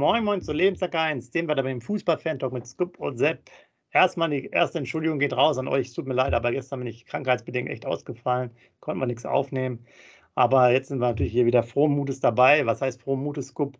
[0.00, 3.50] Moin Moin zu Lebenstag 1, den wir da beim Fußball-Fan-Talk mit Scoop und Sepp.
[3.90, 5.88] Erstmal die erste Entschuldigung geht raus an euch.
[5.88, 9.84] Es tut mir leid, aber gestern bin ich krankheitsbedingt echt ausgefallen, konnten wir nichts aufnehmen.
[10.34, 12.64] Aber jetzt sind wir natürlich hier wieder frohen Mutes dabei.
[12.64, 13.76] Was heißt frohen Mutes, Scoop?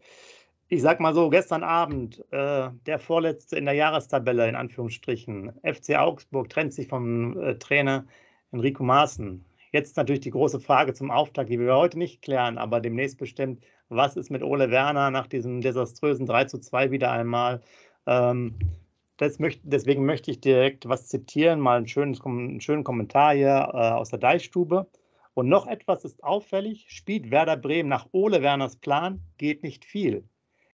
[0.68, 5.54] Ich sag mal so, gestern Abend, äh, der vorletzte in der Jahrestabelle, in Anführungsstrichen.
[5.62, 8.04] FC Augsburg trennt sich vom äh, Trainer
[8.53, 9.43] Enrico Maaßen.
[9.73, 13.64] Jetzt natürlich die große Frage zum Auftakt, die wir heute nicht klären, aber demnächst bestimmt
[13.90, 17.61] was ist mit Ole Werner nach diesem desaströsen 3 zu 2 wieder einmal.
[18.07, 18.54] Ähm,
[19.39, 23.90] möcht, deswegen möchte ich direkt was zitieren, mal ein schönes, einen schönen Kommentar hier äh,
[23.90, 24.86] aus der Deichstube.
[25.34, 30.25] Und noch etwas ist auffällig, spielt Werder Bremen nach Ole Werners Plan, geht nicht viel.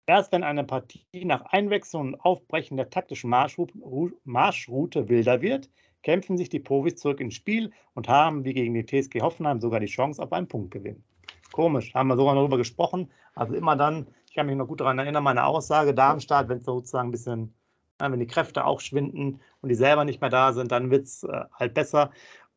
[0.06, 5.70] Erst wenn eine Partie nach Einwechslung und Aufbrechen der taktischen Marschroute wilder wird,
[6.02, 9.78] kämpfen sich die Profis zurück ins Spiel und haben wie gegen die TSG Hoffenheim sogar
[9.78, 11.04] die Chance auf einen Punktgewinn.
[11.52, 13.10] Komisch, haben wir sogar darüber gesprochen.
[13.34, 16.64] Also immer dann, ich kann mich noch gut daran erinnern, meine Aussage, Darmstadt, wenn es
[16.64, 17.54] sozusagen ein bisschen,
[17.98, 21.22] wenn die Kräfte auch schwinden und die selber nicht mehr da sind, dann wird es
[21.22, 22.10] äh, halt besser.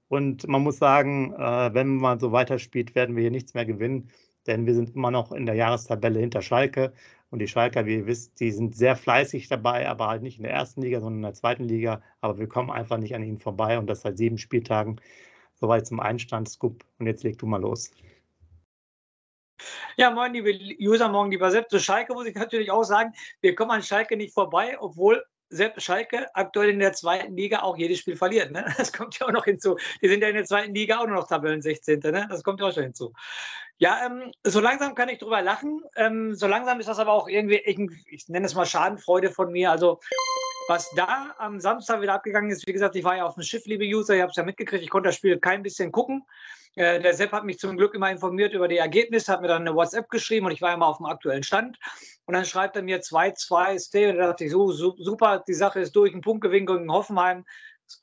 [0.07, 4.09] Und man muss sagen, äh, wenn man so weiterspielt, werden wir hier nichts mehr gewinnen,
[4.47, 6.93] denn wir sind immer noch in der Jahrestabelle hinter Schalke.
[7.31, 10.43] Und die Schalker, wie ihr wisst, die sind sehr fleißig dabei, aber halt nicht in
[10.43, 12.01] der ersten Liga, sondern in der zweiten Liga.
[12.21, 15.01] Aber wir kommen einfach nicht an ihnen vorbei und das seit sieben Spieltagen.
[15.55, 16.85] Soweit zum Einstand, Scoop.
[16.99, 17.91] Und jetzt leg du mal los.
[19.97, 21.69] Ja, moin, liebe User, morgen lieber Sepp.
[21.69, 25.81] Zu Schalke muss ich natürlich auch sagen, wir kommen an Schalke nicht vorbei, obwohl Sepp
[25.81, 28.51] Schalke aktuell in der zweiten Liga auch jedes Spiel verliert.
[28.51, 28.65] Ne?
[28.77, 29.77] Das kommt ja auch noch hinzu.
[30.01, 31.99] Die sind ja in der zweiten Liga auch nur noch Tabellen 16.
[31.99, 32.27] Ne?
[32.29, 33.13] Das kommt ja auch schon hinzu.
[33.77, 35.81] Ja, ähm, so langsam kann ich drüber lachen.
[35.95, 39.49] Ähm, so langsam ist das aber auch irgendwie, ich, ich nenne es mal Schadenfreude von
[39.49, 39.71] mir.
[39.71, 40.01] Also,
[40.67, 43.65] was da am Samstag wieder abgegangen ist, wie gesagt, ich war ja auf dem Schiff,
[43.65, 46.23] liebe User, ihr habt es ja mitgekriegt, ich konnte das Spiel kein bisschen gucken.
[46.75, 49.61] Äh, der Sepp hat mich zum Glück immer informiert über die Ergebnisse, hat mir dann
[49.61, 51.77] eine WhatsApp geschrieben und ich war immer auf dem aktuellen Stand.
[52.25, 55.79] Und dann schreibt er mir 2-2 Stay und da dachte ich, so, super, die Sache
[55.79, 57.45] ist durch, ein Punktgewinn gegen Hoffenheim,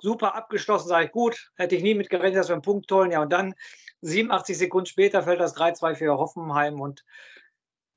[0.01, 3.11] super abgeschlossen, sage ich, gut, hätte ich nie mit gerechnet, dass wir einen Punkt holen.
[3.11, 3.55] Ja, und dann
[4.03, 7.05] 87 Sekunden später fällt das 3-2 für Hoffenheim und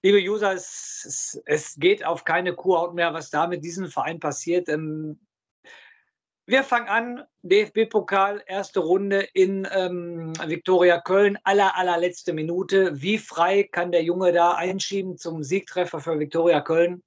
[0.06, 4.20] liebe User, es, es, es, geht auf keine Kuhhaut mehr, was da mit diesem Verein
[4.20, 4.70] passiert.
[4.70, 5.20] Ähm,
[6.46, 13.02] wir fangen an, DFB-Pokal, erste Runde in ähm, Viktoria Köln, aller, allerletzte Minute.
[13.02, 17.02] Wie frei kann der Junge da einschieben zum Siegtreffer für Viktoria Köln?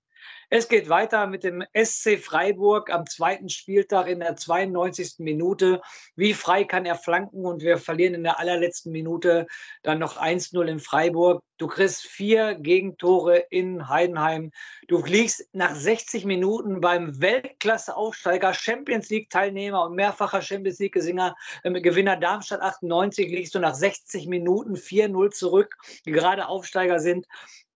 [0.51, 5.17] Es geht weiter mit dem SC Freiburg am zweiten Spieltag in der 92.
[5.19, 5.83] Minute.
[6.17, 7.45] Wie frei kann er flanken?
[7.45, 9.47] Und wir verlieren in der allerletzten Minute
[9.83, 11.43] dann noch 1-0 in Freiburg.
[11.59, 14.53] Du kriegst vier Gegentore in Heidenheim.
[14.87, 21.35] Du liegst nach 60 Minuten beim Weltklasse-Aufsteiger, Champions League-Teilnehmer und mehrfacher Champions League-Gewinner
[21.65, 25.77] äh, Darmstadt 98, liegst du nach 60 Minuten 4-0 zurück,
[26.07, 27.27] die gerade Aufsteiger sind.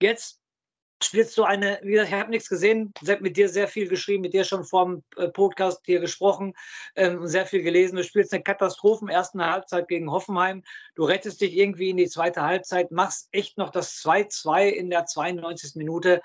[0.00, 0.41] Jetzt
[1.04, 4.34] spielst du eine, wie gesagt, ich habe nichts gesehen, mit dir sehr viel geschrieben, mit
[4.34, 6.54] dir schon vor dem äh, Podcast hier gesprochen,
[6.96, 7.96] ähm, sehr viel gelesen.
[7.96, 10.62] Du spielst eine Katastrophen ersten Halbzeit gegen Hoffenheim.
[10.94, 15.06] Du rettest dich irgendwie in die zweite Halbzeit, machst echt noch das 2-2 in der
[15.06, 15.76] 92.
[15.76, 16.20] Minute.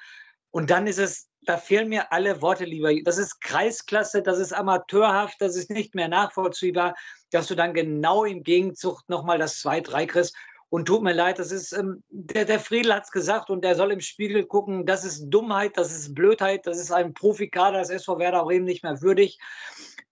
[0.51, 2.91] Und dann ist es, da fehlen mir alle Worte lieber.
[3.03, 6.95] Das ist Kreisklasse, das ist amateurhaft, das ist nicht mehr nachvollziehbar,
[7.31, 10.35] dass du dann genau im Gegenzug nochmal das 2-3 kriegst.
[10.69, 13.75] Und tut mir leid, das ist, ähm, der, der Friedel hat es gesagt und der
[13.75, 17.89] soll im Spiegel gucken, das ist Dummheit, das ist Blödheit, das ist ein Profikader des
[17.89, 19.39] SV Werder Bremen nicht mehr würdig.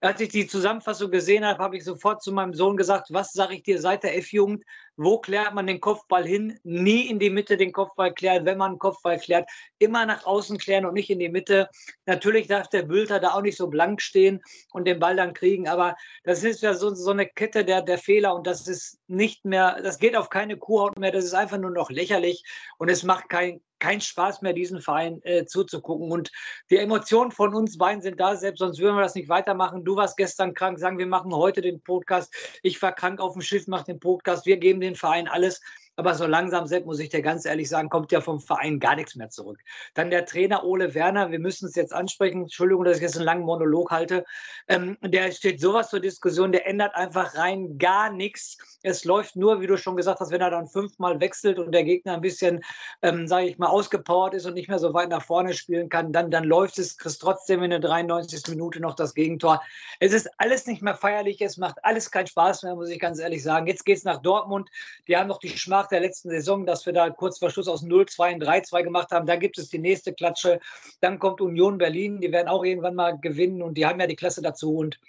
[0.05, 3.55] Als ich die Zusammenfassung gesehen habe, habe ich sofort zu meinem Sohn gesagt, was sage
[3.55, 4.63] ich dir seit der F-Jugend?
[4.97, 6.59] Wo klärt man den Kopfball hin?
[6.63, 9.49] Nie in die Mitte den Kopfball klären, wenn man einen Kopfball klärt.
[9.79, 11.69] Immer nach außen klären und nicht in die Mitte.
[12.05, 14.41] Natürlich darf der Bülter da auch nicht so blank stehen
[14.73, 17.97] und den Ball dann kriegen, aber das ist ja so, so eine Kette der, der
[17.97, 21.57] Fehler und das ist nicht mehr, das geht auf keine Kuhhaut mehr, das ist einfach
[21.57, 22.44] nur noch lächerlich
[22.77, 26.12] und es macht kein, kein Spaß mehr, diesen Verein äh, zuzugucken.
[26.12, 26.31] Und
[26.71, 29.86] die Emotionen von uns beiden sind da, selbst sonst würden wir das nicht weitermachen.
[29.86, 32.33] Du warst gestern krank, sagen wir machen heute den Podcast.
[32.63, 34.48] Ich war krank auf dem Schiff, mache den Podcast.
[34.48, 35.62] Wir geben den Verein alles.
[35.97, 38.95] Aber so langsam, Sepp, muss ich dir ganz ehrlich sagen, kommt ja vom Verein gar
[38.95, 39.59] nichts mehr zurück.
[39.94, 42.44] Dann der Trainer Ole Werner, wir müssen es jetzt ansprechen.
[42.44, 44.25] Entschuldigung, dass ich jetzt einen langen Monolog halte.
[44.68, 48.57] Ähm, der steht sowas zur Diskussion, der ändert einfach rein gar nichts.
[48.83, 51.83] Es läuft nur, wie du schon gesagt hast, wenn er dann fünfmal wechselt und der
[51.83, 52.62] Gegner ein bisschen,
[53.01, 56.12] ähm, sage ich mal, ausgepowert ist und nicht mehr so weit nach vorne spielen kann,
[56.12, 58.44] dann, dann läuft es, kriegst trotzdem in der 93.
[58.50, 59.62] Minute noch das Gegentor.
[60.00, 63.19] Es ist alles nicht mehr feierlich, es macht alles keinen Spaß mehr, muss ich ganz
[63.19, 63.68] ehrlich sagen.
[63.68, 64.69] Jetzt geht es nach Dortmund.
[65.07, 67.67] Die haben noch die Schmach nach der letzten Saison, dass wir da kurz vor Schluss
[67.67, 69.27] aus 0-2 ein 3-2 gemacht haben.
[69.27, 70.59] Da gibt es die nächste Klatsche.
[70.99, 74.15] Dann kommt Union Berlin, die werden auch irgendwann mal gewinnen und die haben ja die
[74.15, 74.75] Klasse dazu.
[74.75, 74.99] Und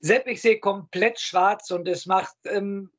[0.00, 2.90] Sepp, ich sehe komplett schwarz und es macht, ähm,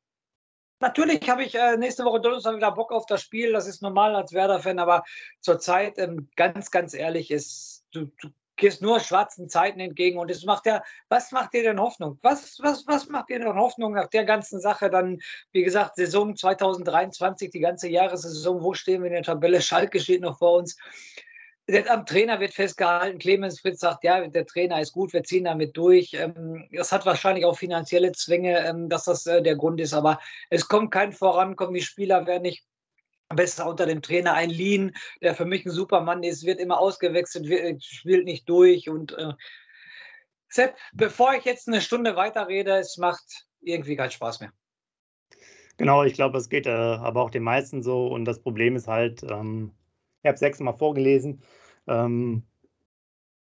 [0.78, 3.52] Natürlich habe ich äh, nächste Woche Donnerstag wieder Bock auf das Spiel.
[3.52, 5.04] Das ist normal als Werder-Fan, aber
[5.40, 10.44] zurzeit ähm, ganz, ganz ehrlich ist, du, du gehst nur schwarzen Zeiten entgegen und es
[10.44, 12.18] macht ja, was macht dir denn Hoffnung?
[12.22, 14.90] Was, was, was macht dir denn Hoffnung nach der ganzen Sache?
[14.90, 15.20] Dann,
[15.52, 19.60] wie gesagt, Saison 2023, die ganze Jahressaison, wo stehen wir in der Tabelle?
[19.60, 20.76] Schalke steht noch vor uns.
[21.88, 25.76] Am Trainer wird festgehalten, Clemens Fritz sagt, ja, der Trainer ist gut, wir ziehen damit
[25.76, 26.14] durch.
[26.14, 30.20] Ähm, das hat wahrscheinlich auch finanzielle Zwänge, ähm, dass das äh, der Grund ist, aber
[30.48, 32.64] es kommt kein Vorankommen, die Spieler werden nicht
[33.34, 37.48] besser unter dem Trainer ein Lean, der für mich ein Supermann ist, wird immer ausgewechselt,
[37.48, 38.88] wird, spielt nicht durch.
[38.88, 39.32] Und äh,
[40.48, 44.52] Sepp, bevor ich jetzt eine Stunde weiterrede, es macht irgendwie keinen Spaß mehr.
[45.76, 48.06] Genau, ich glaube, es geht äh, aber auch den meisten so.
[48.06, 49.72] Und das Problem ist halt, ähm,
[50.22, 51.42] ich habe sechsmal vorgelesen,
[51.86, 52.44] ähm,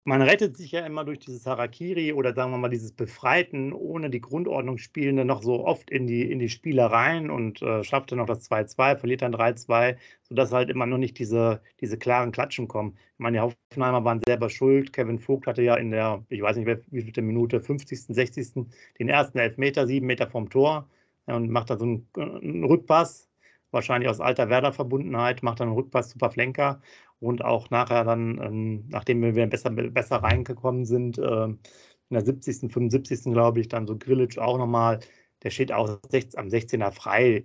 [0.05, 4.09] man rettet sich ja immer durch dieses Harakiri oder sagen wir mal dieses Befreiten ohne
[4.09, 8.19] die Grundordnung spielende noch so oft in die, in die Spielereien und äh, schafft dann
[8.19, 12.67] noch das 2-2, verliert dann 3-2, sodass halt immer noch nicht diese, diese klaren Klatschen
[12.67, 12.97] kommen.
[13.13, 14.91] Ich meine, die Hoffenheimer waren selber schuld.
[14.91, 18.65] Kevin Vogt hatte ja in der, ich weiß nicht, wie vielte Minute, 50., 60.
[18.99, 20.89] den ersten Elfmeter, sieben Meter vom Tor
[21.27, 23.29] und macht da so einen, einen Rückpass,
[23.73, 26.81] wahrscheinlich aus alter Werder-Verbundenheit, macht dann einen Rückpass zu Pavlenka
[27.19, 31.59] und auch nachher dann, ähm, nachdem wir wieder besser, besser reingekommen sind, äh, in
[32.11, 33.31] der 70., 75.
[33.33, 34.99] glaube ich, dann so Grillitsch auch nochmal,
[35.43, 37.43] der steht auch am 16er frei,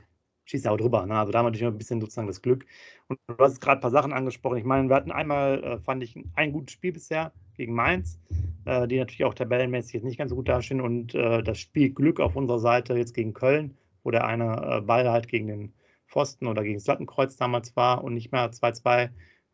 [0.48, 1.06] schießt auch drüber.
[1.06, 1.14] Ne?
[1.14, 2.66] Also da haben wir natürlich ein bisschen sozusagen das Glück.
[3.08, 4.58] Und du hast gerade ein paar Sachen angesprochen.
[4.58, 8.18] Ich meine, wir hatten einmal, äh, fand ich, ein gutes Spiel bisher gegen Mainz,
[8.64, 10.80] äh, die natürlich auch tabellenmäßig jetzt nicht ganz so gut dastehen.
[10.80, 14.80] Und äh, das Spiel Glück auf unserer Seite jetzt gegen Köln, wo der eine äh,
[14.80, 15.72] Ball halt gegen den
[16.08, 19.10] Pfosten oder gegen das Lattenkreuz damals war und nicht mehr 2-2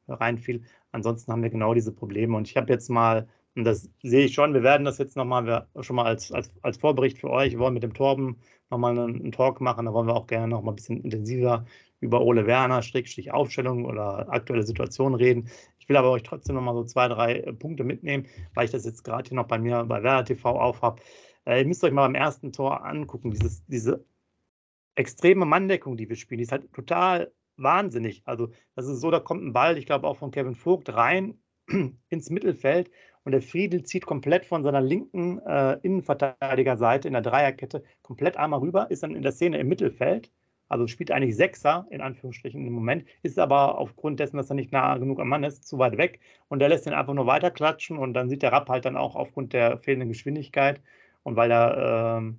[0.09, 0.63] reinfiel.
[0.93, 2.37] Ansonsten haben wir genau diese Probleme.
[2.37, 5.67] Und ich habe jetzt mal, und das sehe ich schon, wir werden das jetzt nochmal
[5.81, 8.37] schon mal als, als, als Vorbericht für euch, wir wollen mit dem Torben
[8.71, 9.87] nochmal einen, einen Talk machen.
[9.87, 11.65] Da wollen wir auch gerne nochmal ein bisschen intensiver
[12.01, 15.49] über Ole Werner, Strickstich Aufstellung oder aktuelle Situation reden.
[15.79, 18.85] Ich will aber euch trotzdem nochmal so zwei, drei äh, Punkte mitnehmen, weil ich das
[18.85, 21.01] jetzt gerade hier noch bei mir bei Werder TV aufhab.
[21.47, 24.05] Äh, ihr müsst euch mal beim ersten Tor angucken, dieses, diese
[24.95, 28.23] extreme Manndeckung, die wir spielen, die ist halt total wahnsinnig.
[28.25, 31.39] Also das ist so, da kommt ein Ball, ich glaube auch von Kevin Vogt rein
[32.09, 32.91] ins Mittelfeld
[33.25, 38.61] und der Friedel zieht komplett von seiner linken äh, Innenverteidigerseite in der Dreierkette komplett einmal
[38.61, 40.31] rüber, ist dann in der Szene im Mittelfeld,
[40.69, 44.73] also spielt eigentlich Sechser in Anführungsstrichen im Moment, ist aber aufgrund dessen, dass er nicht
[44.73, 47.51] nah genug am Mann ist, zu weit weg und der lässt ihn einfach nur weiter
[47.51, 50.83] klatschen und dann sieht der Rapp halt dann auch aufgrund der fehlenden Geschwindigkeit
[51.23, 52.35] und weil er äh,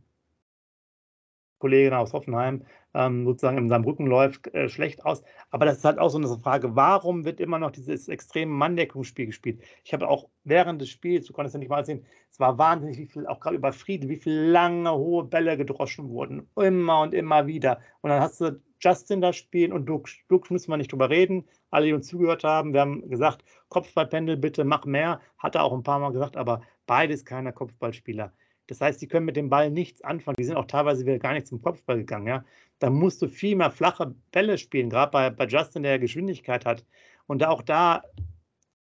[1.60, 2.63] Kollege aus Hoffenheim
[2.96, 5.24] ähm, sozusagen in seinem Rücken läuft, äh, schlecht aus.
[5.52, 9.28] Aber das ist halt auch so eine Frage, warum wird immer noch dieses extreme Manndeckungsspiel
[9.28, 9.62] gespielt?
[9.84, 12.98] Ich habe auch während des Spiels, du konntest ja nicht mal sehen, es war wahnsinnig,
[12.98, 16.50] wie viel, auch gerade über Frieden, wie viele lange, hohe Bälle gedroschen wurden.
[16.56, 17.80] Immer und immer wieder.
[18.01, 20.12] Und dann hast du Justin da spielen und Duke.
[20.30, 21.48] Duke müssen wir nicht drüber reden.
[21.72, 25.22] Alle, die uns zugehört haben, wir haben gesagt, Kopfballpendel bitte, mach mehr.
[25.38, 28.31] Hat er auch ein paar Mal gesagt, aber beides keine Kopfballspieler.
[28.68, 30.36] Das heißt, die können mit dem Ball nichts anfangen.
[30.40, 32.28] Die sind auch teilweise wieder gar nicht zum Kopfball gegangen.
[32.28, 32.46] Ja?
[32.80, 36.86] Da musst du viel mehr flache Bälle spielen, gerade bei, bei Justin, der Geschwindigkeit hat.
[37.28, 38.04] Und auch da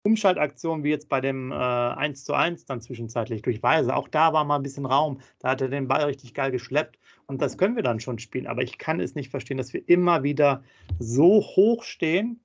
[0.04, 3.94] Umschaltaktionen wie jetzt bei dem äh, 1 zu 1 dann zwischenzeitlich durch Weise.
[3.94, 5.20] Auch da war mal ein bisschen Raum.
[5.38, 6.98] Da hat er den Ball richtig geil geschleppt.
[7.26, 8.46] Und das können wir dann schon spielen.
[8.46, 10.64] Aber ich kann es nicht verstehen, dass wir immer wieder
[10.98, 12.40] so hoch stehen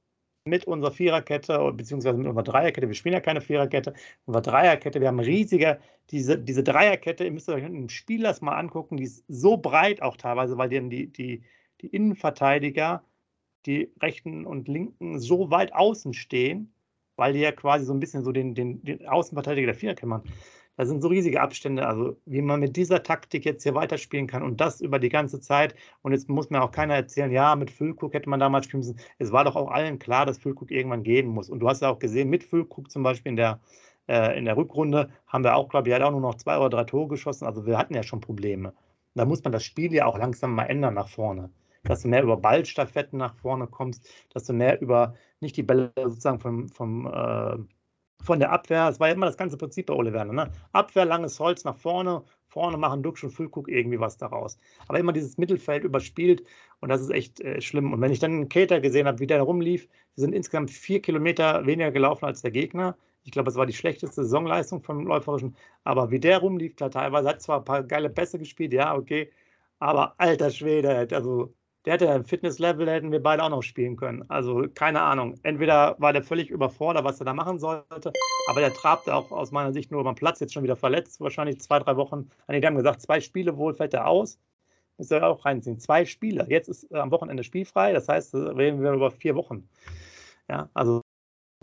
[0.47, 2.87] mit unserer Viererkette, beziehungsweise mit unserer Dreierkette.
[2.87, 3.93] Wir spielen ja keine Viererkette,
[4.25, 4.99] unsere Dreierkette.
[5.01, 5.79] Wir haben riesige,
[6.11, 10.01] diese, diese Dreierkette, ihr müsst euch im Spiel das mal angucken, die ist so breit
[10.01, 11.43] auch teilweise, weil die, die, die,
[11.81, 13.03] die Innenverteidiger,
[13.65, 16.73] die rechten und linken so weit außen stehen,
[17.17, 20.31] weil die ja quasi so ein bisschen so den, den, den Außenverteidiger der Viererkette machen.
[20.77, 21.87] Da sind so riesige Abstände.
[21.87, 25.39] Also, wie man mit dieser Taktik jetzt hier weiterspielen kann und das über die ganze
[25.41, 25.75] Zeit.
[26.03, 28.99] Und jetzt muss mir auch keiner erzählen, ja, mit Füllkrug hätte man damals spielen müssen.
[29.17, 31.49] Es war doch auch allen klar, dass Füllkrug irgendwann gehen muss.
[31.49, 33.59] Und du hast ja auch gesehen, mit Füllkrug zum Beispiel in der,
[34.07, 36.57] äh, in der Rückrunde haben wir auch, glaube ich, er hat auch nur noch zwei
[36.57, 37.45] oder drei Tore geschossen.
[37.47, 38.73] Also, wir hatten ja schon Probleme.
[39.15, 41.49] Da muss man das Spiel ja auch langsam mal ändern nach vorne.
[41.85, 45.91] Dass du mehr über Ballstaffetten nach vorne kommst, dass du mehr über nicht die Bälle
[45.95, 47.57] sozusagen vom, vom äh,
[48.23, 50.51] von der Abwehr, es war ja immer das ganze Prinzip bei Ole Werner, ne?
[50.73, 54.57] Abwehr, langes Holz nach vorne, vorne machen Duxch und Füllkuck irgendwie was daraus.
[54.87, 56.43] Aber immer dieses Mittelfeld überspielt
[56.79, 57.93] und das ist echt äh, schlimm.
[57.93, 61.01] Und wenn ich dann einen Kater gesehen habe, wie der rumlief, wir sind insgesamt vier
[61.01, 62.97] Kilometer weniger gelaufen als der Gegner.
[63.23, 65.55] Ich glaube, es war die schlechteste Saisonleistung vom Läuferischen.
[65.83, 69.31] Aber wie der rumlief, klar, teilweise hat zwar ein paar geile Pässe gespielt, ja, okay.
[69.79, 71.53] Aber alter Schwede, also
[71.87, 74.29] der hätte ein Fitnesslevel, hätten wir beide auch noch spielen können.
[74.29, 75.35] Also keine Ahnung.
[75.43, 78.11] Entweder war der völlig überfordert, was er da machen sollte,
[78.49, 81.21] aber der trabte auch aus meiner Sicht nur über den Platz, jetzt schon wieder verletzt,
[81.21, 82.29] wahrscheinlich zwei, drei Wochen.
[82.45, 84.37] Ah, nee, die haben gesagt, zwei Spiele wohl fällt er aus.
[84.97, 85.79] Müsst ihr auch reinziehen.
[85.79, 86.45] Zwei Spiele.
[86.49, 89.69] Jetzt ist äh, am Wochenende spielfrei, das heißt, äh, reden wir über vier Wochen.
[90.49, 90.99] Ja, also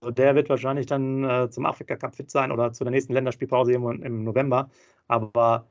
[0.02, 3.74] der wird wahrscheinlich dann äh, zum Afrika Cup fit sein oder zu der nächsten Länderspielpause
[3.74, 4.70] im November.
[5.06, 5.66] Aber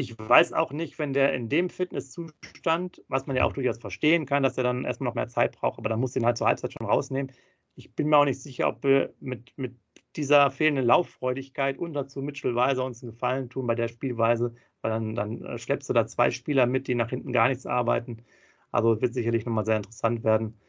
[0.00, 4.26] ich weiß auch nicht, wenn der in dem Fitnesszustand, was man ja auch durchaus verstehen
[4.26, 6.46] kann, dass er dann erstmal noch mehr Zeit braucht, aber dann muss ihn halt zur
[6.46, 7.32] Halbzeit schon rausnehmen.
[7.74, 9.76] Ich bin mir auch nicht sicher, ob wir mit, mit
[10.14, 14.92] dieser fehlenden Lauffreudigkeit und dazu Mitchell Weiser uns einen Gefallen tun bei der Spielweise, weil
[14.92, 18.24] dann, dann äh, schleppst du da zwei Spieler mit, die nach hinten gar nichts arbeiten.
[18.70, 20.60] Also wird sicherlich nochmal sehr interessant werden.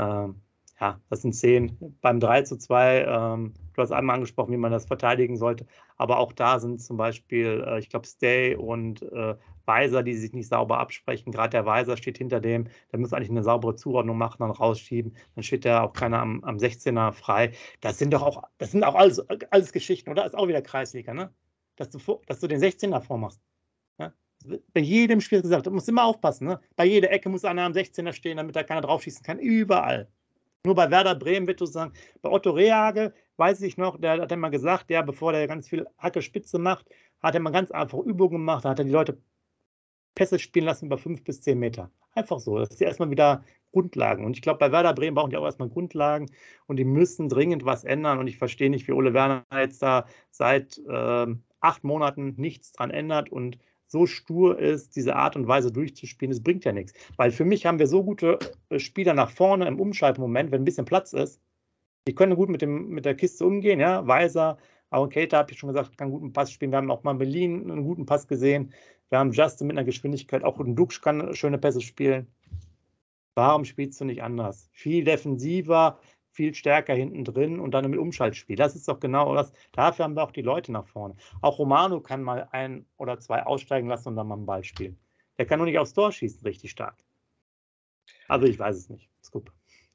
[0.00, 0.40] Ähm,
[0.80, 1.76] ja, das sind zehn.
[2.00, 5.66] Beim 3 zu 2, ähm, du hast einmal angesprochen, wie man das verteidigen sollte,
[5.96, 9.34] aber auch da sind zum Beispiel, äh, ich glaube, Stay und äh,
[9.66, 11.32] Weiser, die sich nicht sauber absprechen.
[11.32, 15.14] Gerade der Weiser steht hinter dem, der muss eigentlich eine saubere Zuordnung machen, dann rausschieben.
[15.34, 17.52] Dann steht da auch keiner am, am 16er frei.
[17.80, 19.20] Das sind doch auch, das sind auch alles,
[19.50, 20.24] alles Geschichten, oder?
[20.24, 21.32] Ist auch wieder Kreisliga, ne?
[21.76, 23.40] Dass du, dass du den 16er vormachst.
[23.98, 24.12] Ja?
[24.72, 26.60] Bei jedem Spiel gesagt, du musst immer aufpassen, ne?
[26.76, 29.38] Bei jeder Ecke muss einer am 16er stehen, damit da keiner draufschießen kann.
[29.38, 30.08] Überall.
[30.68, 34.32] Nur bei Werder Bremen wird du sagen, bei Otto Rehage weiß ich noch, der hat
[34.32, 36.84] immer gesagt, ja, bevor der ganz viel Hacke Spitze macht,
[37.22, 39.18] hat er mal ganz einfach Übungen gemacht, da hat er die Leute
[40.14, 41.90] Pässe spielen lassen über fünf bis zehn Meter.
[42.12, 42.58] Einfach so.
[42.58, 44.26] Das ist ja erstmal wieder Grundlagen.
[44.26, 46.30] Und ich glaube, bei Werder Bremen brauchen die auch erstmal Grundlagen
[46.66, 48.18] und die müssen dringend was ändern.
[48.18, 51.26] Und ich verstehe nicht, wie Ole Werner jetzt da seit äh,
[51.60, 53.56] acht Monaten nichts dran ändert und
[53.88, 56.92] so stur ist, diese Art und Weise durchzuspielen, das bringt ja nichts.
[57.16, 60.64] Weil für mich haben wir so gute äh, Spieler nach vorne im Umschaltmoment, wenn ein
[60.64, 61.40] bisschen Platz ist.
[62.06, 64.06] Die können gut mit, dem, mit der Kiste umgehen, ja.
[64.06, 64.58] Weiser,
[64.90, 66.70] Aaron Cater, habe ich schon gesagt, kann guten Pass spielen.
[66.70, 68.72] Wir haben auch mal in Berlin einen guten Pass gesehen.
[69.10, 72.26] Wir haben Justin mit einer Geschwindigkeit, auch ein Dux kann schöne Pässe spielen.
[73.34, 74.68] Warum spielst du nicht anders?
[74.72, 75.98] Viel defensiver,
[76.38, 78.54] viel stärker hinten drin und dann mit Umschaltspiel.
[78.54, 79.52] Das ist doch genau das.
[79.72, 81.16] Dafür haben wir auch die Leute nach vorne.
[81.42, 84.96] Auch Romano kann mal ein oder zwei aussteigen lassen und dann mal einen Ball spielen.
[85.36, 86.94] Der kann nur nicht aufs Tor schießen, richtig stark.
[88.28, 89.10] Also ich weiß es nicht.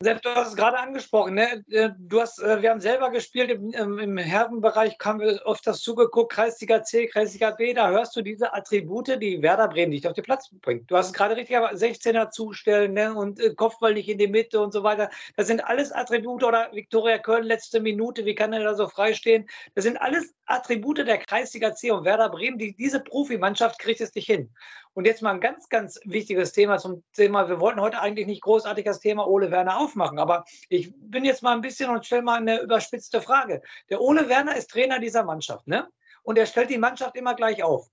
[0.02, 1.36] Sepp, du hast es gerade angesprochen.
[1.36, 1.64] Ne?
[1.70, 5.82] Äh, du hast, äh, wir haben selber gespielt im, im Herrenbereich, haben wir oft das
[5.82, 10.14] zugeguckt, Kreisliga C, Kreisliga B, da hörst du diese Attribute, die Werder Bremen nicht auf
[10.14, 10.92] den Platz bringt.
[10.92, 13.14] Du hast es gerade richtig, 16er zustellen ne?
[13.14, 15.10] und äh, Kopfball nicht in die Mitte und so weiter.
[15.38, 19.48] Das sind alles Attribute oder Viktoria Köln, letzte Minute, wie kann er da so freistehen?
[19.76, 24.14] Das sind alles Attribute der Kreisliga C und Werder Bremen, die, diese Profimannschaft kriegt es
[24.14, 24.50] nicht hin.
[24.96, 27.50] Und jetzt mal ein ganz, ganz wichtiges Thema zum Thema.
[27.50, 31.44] Wir wollten heute eigentlich nicht großartig das Thema Ole Werner aufmachen, aber ich bin jetzt
[31.44, 33.62] mal ein bisschen und stelle mal eine überspitzte Frage.
[33.90, 35.88] Der Ole Werner ist Trainer dieser Mannschaft, ne?
[36.24, 37.88] Und er stellt die Mannschaft immer gleich auf.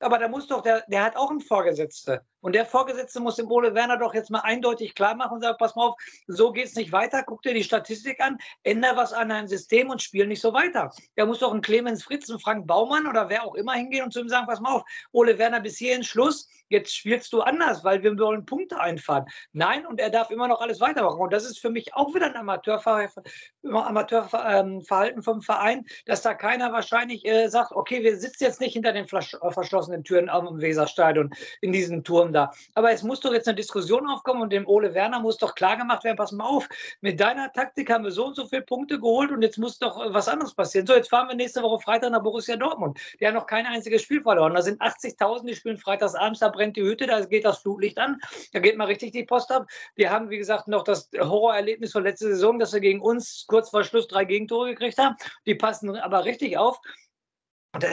[0.00, 2.20] Aber da muss doch, der, der hat auch einen Vorgesetzten.
[2.40, 5.56] Und der Vorgesetzte muss dem Ole Werner doch jetzt mal eindeutig klar machen und sagen,
[5.58, 9.12] pass mal auf, so geht es nicht weiter, guck dir die Statistik an, ändere was
[9.12, 10.92] an deinem System und spiel nicht so weiter.
[11.16, 14.12] Da muss doch ein Clemens Fritz, ein Frank Baumann oder wer auch immer hingehen und
[14.12, 17.82] zu ihm sagen, pass mal auf, Ole Werner, bis hierhin Schluss, jetzt spielst du anders,
[17.84, 19.26] weil wir wollen Punkte einfahren.
[19.52, 21.20] Nein, und er darf immer noch alles weitermachen.
[21.20, 27.26] Und das ist für mich auch wieder ein Amateurverhalten vom Verein, dass da keiner wahrscheinlich
[27.26, 31.30] äh, sagt, okay, wir sitzen jetzt nicht hinter den äh, verschlossenen Türen am Weserstadion
[31.60, 32.52] in diesem Turm Diskussion da.
[32.74, 35.76] Aber es muss doch jetzt eine Diskussion aufkommen und dem Ole Werner muss doch klar
[35.76, 36.68] gemacht werden, pass mal auf,
[37.00, 39.96] mit deiner Taktik haben wir so und so viele Punkte geholt und jetzt muss doch
[40.12, 40.86] was anderes passieren.
[40.86, 42.98] So, jetzt fahren wir nächste Woche Freitag nach Borussia Dortmund.
[43.20, 44.54] Die haben noch kein einziges Spiel verloren.
[44.54, 47.98] Da sind 80.000, die spielen freitags abends, da brennt die Hütte, da geht das Flutlicht
[47.98, 48.20] an,
[48.52, 49.66] da geht mal richtig die Post ab.
[49.94, 53.70] Wir haben, wie gesagt, noch das Horrorerlebnis von letzter Saison, dass wir gegen uns kurz
[53.70, 55.16] vor Schluss drei Gegentore gekriegt haben.
[55.46, 56.80] Die passen aber richtig auf.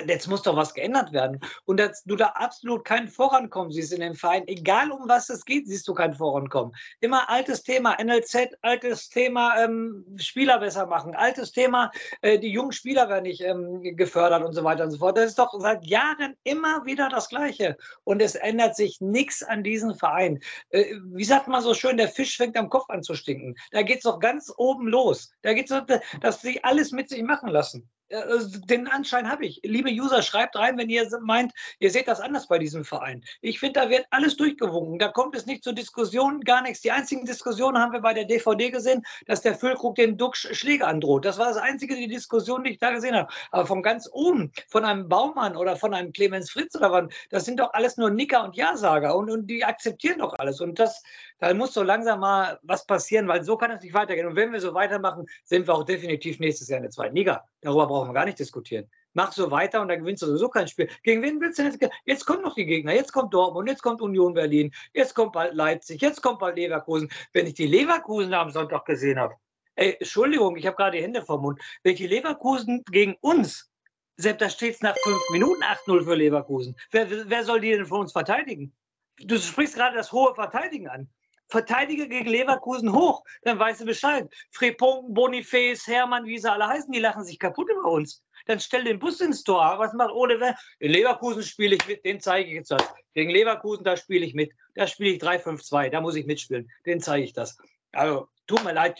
[0.07, 1.39] Jetzt muss doch was geändert werden.
[1.65, 5.43] Und dass du da absolut kein Vorankommen siehst in dem Verein, egal um was es
[5.43, 6.73] geht, siehst du kein Vorankommen.
[7.01, 11.91] Immer altes Thema, NLZ, altes Thema, ähm, Spieler besser machen, altes Thema,
[12.21, 15.17] äh, die jungen Spieler werden nicht ähm, gefördert und so weiter und so fort.
[15.17, 17.75] Das ist doch seit Jahren immer wieder das Gleiche.
[18.05, 20.39] Und es ändert sich nichts an diesem Verein.
[20.69, 23.55] Äh, wie sagt man so schön, der Fisch fängt am Kopf an zu stinken.
[23.71, 25.31] Da geht es doch ganz oben los.
[25.41, 25.81] Da geht es so,
[26.21, 27.89] dass sie alles mit sich machen lassen.
[28.09, 29.61] Äh, also den Anschein habe ich.
[29.63, 33.23] Liebe User, schreibt rein, wenn ihr meint, ihr seht das anders bei diesem Verein.
[33.41, 34.99] Ich finde, da wird alles durchgewunken.
[34.99, 36.81] Da kommt es nicht zur Diskussion, gar nichts.
[36.81, 40.85] Die einzigen Diskussionen haben wir bei der DVD gesehen, dass der Füllkrug den Duxch Schläge
[40.85, 41.25] androht.
[41.25, 43.31] Das war das einzige, die Diskussion, die ich da gesehen habe.
[43.51, 47.45] Aber von ganz oben, von einem Baumann oder von einem Clemens Fritz oder was, das
[47.45, 50.61] sind doch alles nur Nicker und Ja-Sager und, und die akzeptieren doch alles.
[50.61, 51.03] Und das,
[51.39, 54.27] da muss so langsam mal was passieren, weil so kann es nicht weitergehen.
[54.27, 57.43] Und wenn wir so weitermachen, sind wir auch definitiv nächstes Jahr in der zweiten Liga.
[57.61, 58.89] Darüber brauchen wir gar nicht diskutieren.
[59.13, 60.89] Mach so weiter und dann gewinnst du sowieso kein Spiel.
[61.03, 61.93] Gegen wen willst du denn jetzt?
[62.05, 62.93] Jetzt kommen noch die Gegner.
[62.93, 67.09] Jetzt kommt Dortmund, jetzt kommt Union Berlin, jetzt kommt bald Leipzig, jetzt kommt bald Leverkusen.
[67.31, 69.35] Wenn ich die Leverkusen am Sonntag gesehen habe,
[69.75, 71.61] ey, Entschuldigung, ich habe gerade die Hände vom Mund.
[71.83, 73.71] Wenn ich die Leverkusen gegen uns,
[74.17, 76.75] selbst da steht es nach fünf Minuten 8-0 für Leverkusen.
[76.91, 78.73] Wer, wer soll die denn von uns verteidigen?
[79.19, 81.09] du sprichst gerade das hohe Verteidigen an.
[81.47, 84.27] Verteidiger gegen Leverkusen hoch, dann weißt du Bescheid.
[84.51, 88.23] Frepon, Boniface, Hermann, wie sie alle heißen, die lachen sich kaputt über uns.
[88.45, 89.75] Dann stell den Bus ins Tor.
[89.77, 92.83] Was macht Ole In Leverkusen spiele ich mit, den zeige ich jetzt das.
[93.13, 94.51] Gegen Leverkusen, da spiele ich mit.
[94.75, 96.69] Da spiele ich 3-5-2, da muss ich mitspielen.
[96.85, 97.57] Den zeige ich das.
[97.91, 98.99] Also, tut mir leid,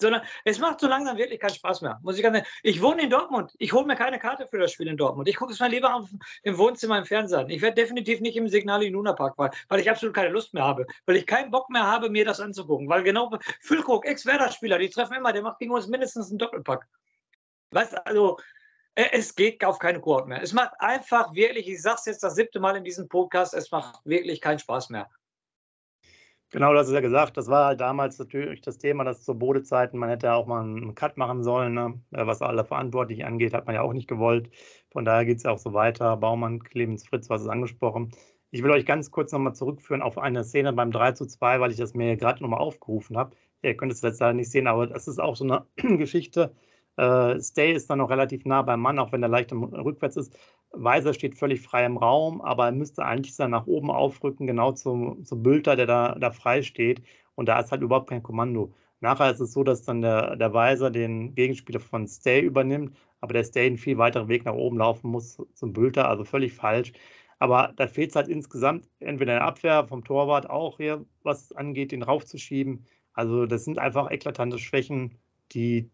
[0.00, 1.98] sondern es macht so langsam wirklich keinen Spaß mehr.
[2.02, 3.52] Muss ich ganz Ich wohne in Dortmund.
[3.58, 5.28] Ich hole mir keine Karte für das Spiel in Dortmund.
[5.28, 6.08] Ich gucke es mal lieber auf,
[6.42, 7.50] im Wohnzimmer im Fernsehen.
[7.50, 10.54] Ich werde definitiv nicht im Signal in Luna Park fahren, weil ich absolut keine Lust
[10.54, 10.86] mehr habe.
[11.06, 12.88] Weil ich keinen Bock mehr habe, mir das anzugucken.
[12.88, 16.86] Weil genau Füllkrug, Ex-Werder-Spieler, die treffen immer, der macht gegen uns mindestens einen Doppelpack.
[17.70, 18.38] Du, also
[18.94, 20.42] äh, es geht auf keine Kurve mehr.
[20.42, 23.70] Es macht einfach wirklich, ich sage es jetzt das siebte Mal in diesem Podcast, es
[23.70, 25.08] macht wirklich keinen Spaß mehr.
[26.50, 29.98] Genau, hast es ja gesagt, das war halt damals natürlich das Thema, dass zu Bodezeiten,
[29.98, 32.00] man hätte ja auch mal einen Cut machen sollen, ne?
[32.10, 34.48] was alle Verantwortlichen angeht, hat man ja auch nicht gewollt.
[34.90, 36.16] Von daher geht es ja auch so weiter.
[36.16, 38.12] Baumann, Clemens Fritz, was ist angesprochen.
[38.50, 41.70] Ich will euch ganz kurz nochmal zurückführen auf eine Szene beim 3 zu 2, weil
[41.70, 43.36] ich das mir gerade nochmal aufgerufen habe.
[43.60, 45.66] Ihr könnt es jetzt leider nicht sehen, aber das ist auch so eine
[45.98, 46.54] Geschichte.
[46.98, 50.36] Äh, Stay ist dann noch relativ nah beim Mann, auch wenn er leicht rückwärts ist.
[50.72, 54.72] Weiser steht völlig frei im Raum, aber er müsste eigentlich dann nach oben aufrücken, genau
[54.72, 57.02] zum, zum Bülter, der da, da frei steht.
[57.36, 58.74] Und da ist halt überhaupt kein Kommando.
[59.00, 63.32] Nachher ist es so, dass dann der, der Weiser den Gegenspieler von Stay übernimmt, aber
[63.32, 66.92] der Stay einen viel weiteren Weg nach oben laufen muss zum Bülter, also völlig falsch.
[67.38, 71.44] Aber da fehlt es halt insgesamt entweder in der Abwehr vom Torwart auch hier, was
[71.44, 72.84] es angeht, den raufzuschieben.
[73.12, 75.18] Also das sind einfach eklatante Schwächen,
[75.52, 75.90] die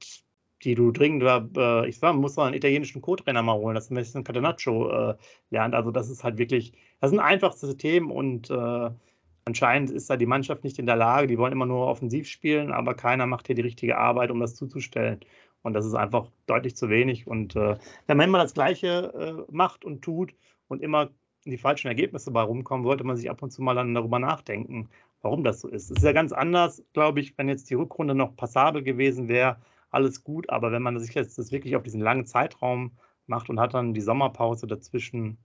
[0.64, 1.22] die du dringend,
[1.56, 5.14] äh, ich sag, muss mal einen italienischen Co-Trainer mal holen, dass ein bisschen Catenaccio äh,
[5.50, 5.74] lernt.
[5.74, 8.90] Also das ist halt wirklich, das sind einfachste Themen und äh,
[9.44, 12.72] anscheinend ist da die Mannschaft nicht in der Lage, die wollen immer nur offensiv spielen,
[12.72, 15.20] aber keiner macht hier die richtige Arbeit, um das zuzustellen.
[15.62, 17.26] Und das ist einfach deutlich zu wenig.
[17.26, 20.34] Und äh, wenn man das Gleiche äh, macht und tut
[20.68, 21.10] und immer
[21.46, 24.88] die falschen Ergebnisse bei rumkommen, sollte man sich ab und zu mal dann darüber nachdenken,
[25.22, 25.90] warum das so ist.
[25.90, 29.56] Es ist ja ganz anders, glaube ich, wenn jetzt die Rückrunde noch passabel gewesen wäre,
[29.94, 32.92] alles gut, aber wenn man sich jetzt das wirklich auf diesen langen Zeitraum
[33.26, 35.38] macht und hat dann die Sommerpause dazwischen,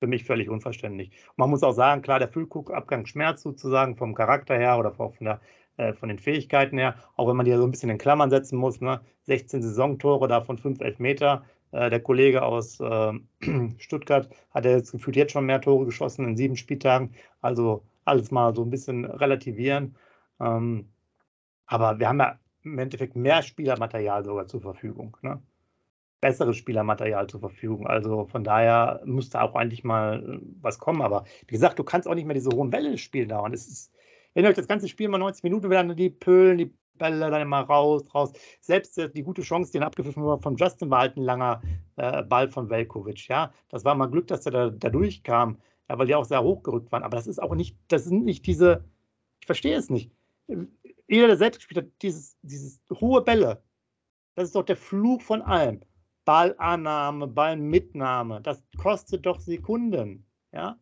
[0.00, 1.12] für mich völlig unverständlich.
[1.36, 5.40] Man muss auch sagen, klar, der Füllkrug-Abgang schmerzt sozusagen vom Charakter her oder von, der,
[5.76, 8.28] äh, von den Fähigkeiten her, auch wenn man die ja so ein bisschen in Klammern
[8.28, 8.80] setzen muss.
[8.80, 9.00] Ne?
[9.22, 11.44] 16 Saisontore, davon 5 Elfmeter.
[11.70, 13.12] Äh, der Kollege aus äh,
[13.78, 17.14] Stuttgart hat ja jetzt gefühlt jetzt schon mehr Tore geschossen in sieben Spieltagen.
[17.40, 19.94] Also alles mal so ein bisschen relativieren.
[20.40, 20.88] Ähm,
[21.66, 25.16] aber wir haben ja im Endeffekt mehr Spielermaterial sogar zur Verfügung.
[25.22, 25.42] Ne?
[26.20, 27.86] Besseres Spielermaterial zur Verfügung.
[27.86, 31.02] Also von daher müsste auch eigentlich mal äh, was kommen.
[31.02, 33.52] Aber wie gesagt, du kannst auch nicht mehr diese hohen Bälle spielen dauern.
[33.52, 33.92] Es ist,
[34.34, 37.60] wenn euch das ganze Spiel mal 90 Minuten werden die Pölen, die Bälle dann immer
[37.60, 38.32] raus, raus.
[38.60, 41.60] Selbst äh, die gute Chance, den abgepfiffen war von Justin, war halt ein langer
[41.96, 43.26] äh, Ball von Velkovic.
[43.28, 46.42] Ja, das war mal Glück, dass er da, da durchkam, ja, weil die auch sehr
[46.42, 47.02] hochgerückt waren.
[47.02, 48.84] Aber das ist auch nicht, das sind nicht diese,
[49.40, 50.12] ich verstehe es nicht
[51.08, 53.62] jeder, der selbst gespielt hat, dieses, dieses hohe Bälle,
[54.34, 55.80] das ist doch der Fluch von allem.
[56.24, 60.24] Ballannahme, Ballmitnahme, das kostet doch Sekunden.
[60.52, 60.78] Ja?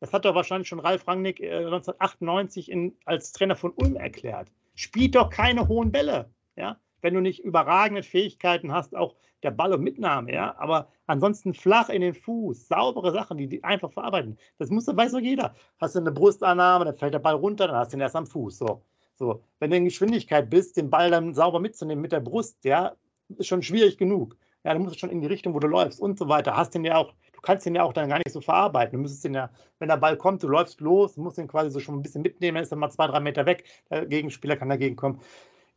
[0.00, 4.50] Das hat doch wahrscheinlich schon Ralf Rangnick äh, 1998 in, als Trainer von Ulm erklärt.
[4.74, 6.34] Spielt doch keine hohen Bälle.
[6.56, 6.80] Ja?
[7.02, 11.88] Wenn du nicht überragende Fähigkeiten hast, auch der Ball und Mitnahme, ja, aber ansonsten flach
[11.88, 14.38] in den Fuß, saubere Sachen, die, die einfach verarbeiten.
[14.58, 15.54] Das muss, weiß doch jeder.
[15.78, 18.26] Hast du eine Brustannahme, dann fällt der Ball runter, dann hast du ihn erst am
[18.26, 18.58] Fuß.
[18.58, 18.84] So.
[19.20, 22.96] So, wenn du in Geschwindigkeit bist, den Ball dann sauber mitzunehmen mit der Brust, ja,
[23.36, 24.38] ist schon schwierig genug.
[24.64, 26.56] Ja, du musst schon in die Richtung, wo du läufst und so weiter.
[26.56, 28.96] Hast den ja auch, du kannst den ja auch dann gar nicht so verarbeiten.
[28.96, 31.80] Du müsstest den ja, wenn der Ball kommt, du läufst los, musst den quasi so
[31.80, 33.64] schon ein bisschen mitnehmen, dann ist er mal zwei, drei Meter weg.
[33.90, 35.20] Der Gegenspieler kann dagegen kommen.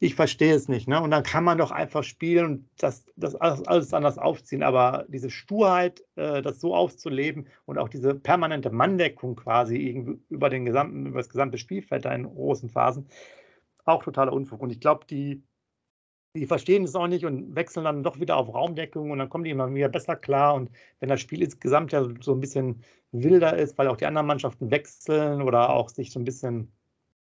[0.03, 0.89] Ich verstehe es nicht.
[0.89, 1.01] Ne?
[1.01, 4.61] Und dann kann man doch einfach spielen und das, das alles, anders aufziehen.
[4.61, 10.65] Aber diese Sturheit, äh, das so auszuleben und auch diese permanente Manndeckung quasi über, den
[10.65, 13.07] gesamten, über das gesamte Spielfeld da in großen Phasen,
[13.85, 14.61] auch totaler Unfug.
[14.61, 15.41] Und ich glaube, die,
[16.35, 19.45] die verstehen es auch nicht und wechseln dann doch wieder auf Raumdeckung und dann kommen
[19.45, 20.55] die immer wieder besser klar.
[20.55, 24.27] Und wenn das Spiel insgesamt ja so ein bisschen wilder ist, weil auch die anderen
[24.27, 26.73] Mannschaften wechseln oder auch sich so ein bisschen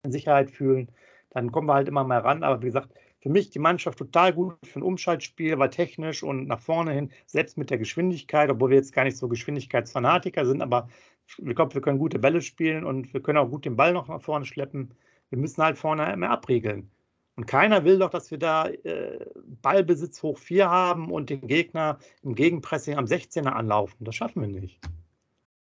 [0.05, 0.93] in Sicherheit fühlen,
[1.31, 2.43] dann kommen wir halt immer mehr ran.
[2.43, 6.47] Aber wie gesagt, für mich die Mannschaft total gut für ein Umschaltspiel, weil technisch und
[6.47, 10.63] nach vorne hin, selbst mit der Geschwindigkeit, obwohl wir jetzt gar nicht so Geschwindigkeitsfanatiker sind,
[10.63, 10.89] aber
[11.27, 14.09] ich glaube, wir können gute Bälle spielen und wir können auch gut den Ball noch
[14.09, 14.95] nach vorne schleppen.
[15.31, 16.91] Wir müssen halt vorne mehr abriegeln.
[17.37, 19.25] Und keiner will doch, dass wir da äh,
[19.63, 24.05] Ballbesitz hoch 4 haben und den Gegner im Gegenpressing am 16er anlaufen.
[24.05, 24.81] Das schaffen wir nicht.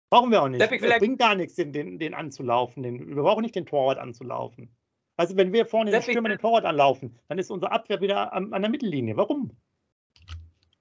[0.09, 0.61] Brauchen wir auch nicht.
[0.61, 2.83] Es bringt gar nichts, den, den, den anzulaufen.
[2.83, 4.69] Den, wir brauchen nicht den Torwart anzulaufen.
[5.17, 8.53] Also wenn wir vorne den Stürmer den Torwart anlaufen, dann ist unsere Abwehr wieder an,
[8.53, 9.17] an der Mittellinie.
[9.17, 9.51] Warum?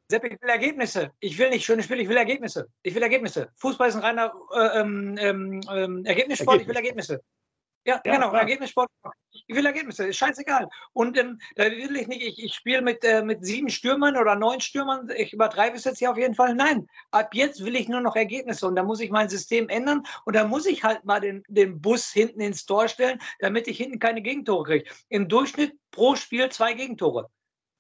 [0.09, 1.11] Sepp, ich will Ergebnisse.
[1.19, 2.69] Ich will nicht schöne Spiele, ich will Ergebnisse.
[2.83, 3.49] Ich will Ergebnisse.
[3.57, 6.63] Fußball ist ein reiner äh, ähm, ähm, ähm Ergebnissport, Ergebnis.
[6.63, 7.23] ich will Ergebnisse.
[7.87, 8.43] Ja, ja genau, klar.
[8.43, 8.91] Ergebnissport.
[9.47, 10.69] Ich will Ergebnisse, ist scheißegal.
[10.93, 14.35] Und ähm, da will ich nicht, ich, ich spiele mit, äh, mit sieben Stürmern oder
[14.35, 16.55] neun Stürmern, ich übertreibe es jetzt hier auf jeden Fall.
[16.57, 20.03] Nein, ab jetzt will ich nur noch Ergebnisse und da muss ich mein System ändern
[20.25, 23.77] und da muss ich halt mal den, den Bus hinten ins Tor stellen, damit ich
[23.77, 24.91] hinten keine Gegentore kriege.
[25.09, 27.31] Im Durchschnitt pro Spiel zwei Gegentore.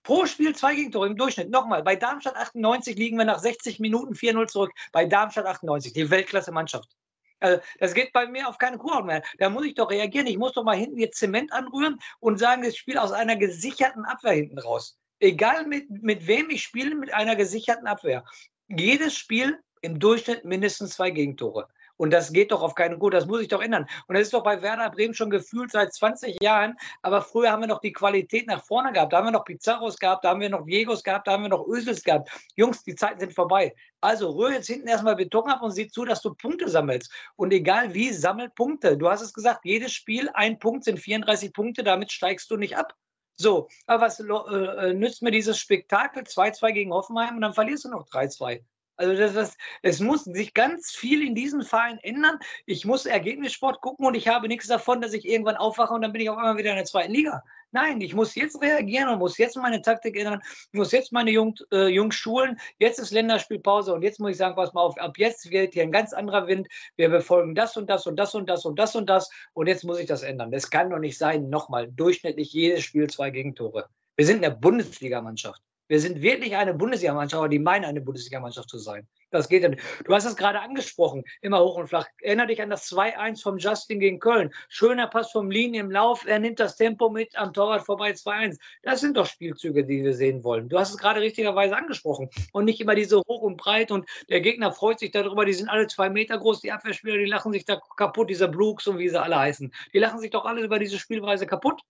[0.05, 1.51] Pro Spiel zwei Gegentore im Durchschnitt.
[1.51, 4.71] Nochmal, bei Darmstadt 98 liegen wir nach 60 Minuten 4-0 zurück.
[4.93, 6.97] Bei Darmstadt 98, die Weltklasse-Mannschaft.
[7.41, 9.23] Also das geht bei mir auf keine Kuhhaut mehr.
[9.39, 10.27] Da muss ich doch reagieren.
[10.27, 14.05] Ich muss doch mal hinten jetzt Zement anrühren und sagen, das Spiel aus einer gesicherten
[14.05, 14.99] Abwehr hinten raus.
[15.21, 18.25] Egal mit, mit wem ich spiele, mit einer gesicherten Abwehr.
[18.69, 21.69] Jedes Spiel im Durchschnitt mindestens zwei Gegentore.
[21.97, 23.87] Und das geht doch auf keinen Gut, das muss ich doch ändern.
[24.07, 26.77] Und das ist doch bei Werder Bremen schon gefühlt seit 20 Jahren.
[27.03, 29.13] Aber früher haben wir noch die Qualität nach vorne gehabt.
[29.13, 31.51] Da haben wir noch Pizarros gehabt, da haben wir noch Diegos gehabt, da haben wir
[31.51, 32.31] noch Ösels gehabt.
[32.57, 33.75] Jungs, die Zeiten sind vorbei.
[34.01, 37.11] Also rühr jetzt hinten erstmal Beton ab und sieh zu, dass du Punkte sammelst.
[37.37, 38.97] Und egal wie, sammel Punkte.
[38.97, 42.77] Du hast es gesagt, jedes Spiel, ein Punkt sind 34 Punkte, damit steigst du nicht
[42.77, 42.95] ab.
[43.39, 47.85] So, aber was äh, äh nützt mir dieses Spektakel 2-2 gegen Hoffenheim und dann verlierst
[47.85, 48.63] du noch 3-2?
[48.97, 52.39] Also das, das, es muss sich ganz viel in diesem Verein ändern.
[52.65, 56.13] Ich muss Ergebnissport gucken und ich habe nichts davon, dass ich irgendwann aufwache und dann
[56.13, 57.43] bin ich auf einmal wieder in der zweiten Liga.
[57.73, 60.41] Nein, ich muss jetzt reagieren und muss jetzt meine Taktik ändern.
[60.73, 62.59] Ich muss jetzt meine Jung, äh, Jungs schulen.
[62.79, 65.83] Jetzt ist Länderspielpause und jetzt muss ich sagen, pass mal auf, ab jetzt wird hier
[65.83, 66.69] ein ganz anderer Wind.
[66.97, 69.85] Wir befolgen das und das und das und das und das und das und jetzt
[69.85, 70.51] muss ich das ändern.
[70.51, 73.89] Das kann doch nicht sein, nochmal, durchschnittlich jedes Spiel zwei Gegentore.
[74.17, 75.61] Wir sind eine Bundesligamannschaft.
[75.89, 79.07] Wir sind wirklich eine Bundesligamannschaft, aber die meinen, eine Bundesligamannschaft zu sein.
[79.31, 79.83] Das geht ja nicht.
[80.05, 82.07] Du hast es gerade angesprochen, immer hoch und flach.
[82.23, 84.53] Erinner dich an das 2-1 vom Justin gegen Köln.
[84.69, 86.27] Schöner Pass vom Linie im Lauf.
[86.27, 88.59] Er nimmt das Tempo mit am Torwart vorbei 2-1.
[88.83, 90.69] Das sind doch Spielzüge, die wir sehen wollen.
[90.69, 92.31] Du hast es gerade richtigerweise angesprochen.
[92.53, 95.45] Und nicht immer diese hoch und breit und der Gegner freut sich darüber.
[95.45, 98.87] Die sind alle zwei Meter groß, die Abwehrspieler, die lachen sich da kaputt, dieser Brooks
[98.87, 99.73] und wie sie alle heißen.
[99.93, 101.83] Die lachen sich doch alle über diese Spielweise kaputt.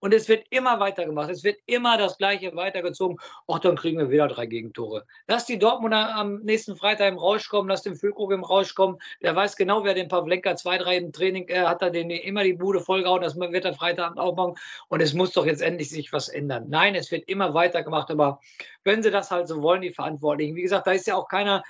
[0.00, 1.30] Und es wird immer weitergemacht.
[1.30, 3.18] Es wird immer das Gleiche weitergezogen.
[3.46, 5.06] Ach, dann kriegen wir wieder drei Gegentore.
[5.28, 8.98] Lass die Dortmunder am nächsten Freitag im Rausch kommen, lass den Füllkrug im Rausch kommen.
[9.22, 12.42] Der weiß genau, wer den Pavlenka zwei, drei im Training äh, hat, er den immer
[12.42, 13.22] die Bude vollgehauen.
[13.22, 14.54] Das wird er Freitagabend auch machen.
[14.88, 16.66] Und es muss doch jetzt endlich sich was ändern.
[16.68, 18.10] Nein, es wird immer weitergemacht.
[18.10, 18.40] Aber
[18.82, 21.62] wenn sie das halt so wollen, die Verantwortlichen, wie gesagt, da ist ja auch keiner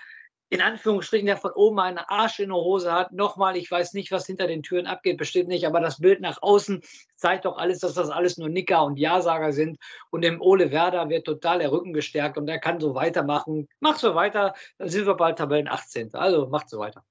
[0.53, 3.11] in Anführungsstrichen, der von oben einen Arsch in der Hose hat.
[3.11, 6.43] Nochmal, ich weiß nicht, was hinter den Türen abgeht, bestimmt nicht, aber das Bild nach
[6.43, 6.83] außen
[7.17, 9.79] zeigt doch alles, dass das alles nur Nicker und Ja-Sager sind.
[10.11, 13.67] Und dem Ole Werder wird total der Rücken gestärkt und er kann so weitermachen.
[13.81, 16.13] Mach so weiter, dann sind wir bald Tabellen 18.
[16.13, 17.03] Also macht so weiter.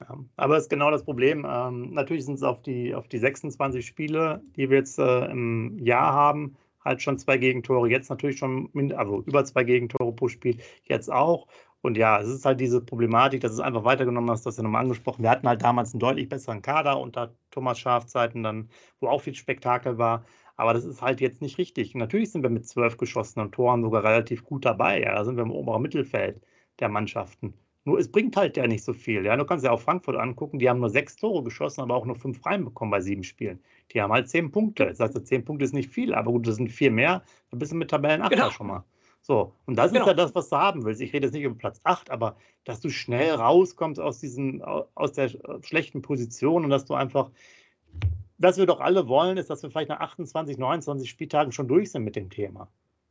[0.00, 1.46] Ja, aber ist genau das Problem.
[1.48, 5.78] Ähm, natürlich sind es auf die, auf die 26 Spiele, die wir jetzt äh, im
[5.78, 7.90] Jahr haben, halt schon zwei Gegentore.
[7.90, 10.58] Jetzt natürlich schon, also über zwei Gegentore pro Spiel.
[10.84, 11.46] Jetzt auch.
[11.86, 14.82] Und ja, es ist halt diese Problematik, dass es einfach weitergenommen hast, das ja nochmal
[14.82, 15.22] angesprochen.
[15.22, 19.36] Wir hatten halt damals einen deutlich besseren Kader unter Thomas Schafzeiten, dann, wo auch viel
[19.36, 20.24] Spektakel war.
[20.56, 21.94] Aber das ist halt jetzt nicht richtig.
[21.94, 25.00] Natürlich sind wir mit zwölf geschossenen Toren sogar relativ gut dabei.
[25.00, 26.42] Ja, da sind wir im oberen Mittelfeld
[26.80, 27.54] der Mannschaften.
[27.84, 29.24] Nur es bringt halt ja nicht so viel.
[29.24, 32.04] Ja, du kannst ja auch Frankfurt angucken, die haben nur sechs Tore geschossen, aber auch
[32.04, 33.60] nur fünf reinbekommen bei sieben Spielen.
[33.92, 34.92] Die haben halt zehn Punkte.
[34.92, 37.70] Sagst du, zehn Punkte ist nicht viel, aber gut, das sind vier mehr, dann bist
[37.70, 38.50] du mit Tabellen 8 genau.
[38.50, 38.84] schon mal.
[39.26, 40.04] So, und das genau.
[40.04, 41.00] ist ja das, was du haben willst.
[41.00, 45.12] Ich rede jetzt nicht über Platz 8, aber dass du schnell rauskommst aus, diesen, aus
[45.14, 47.32] der äh, schlechten Position und dass du einfach,
[48.38, 51.90] was wir doch alle wollen, ist, dass wir vielleicht nach 28, 29 Spieltagen schon durch
[51.90, 52.68] sind mit dem Thema.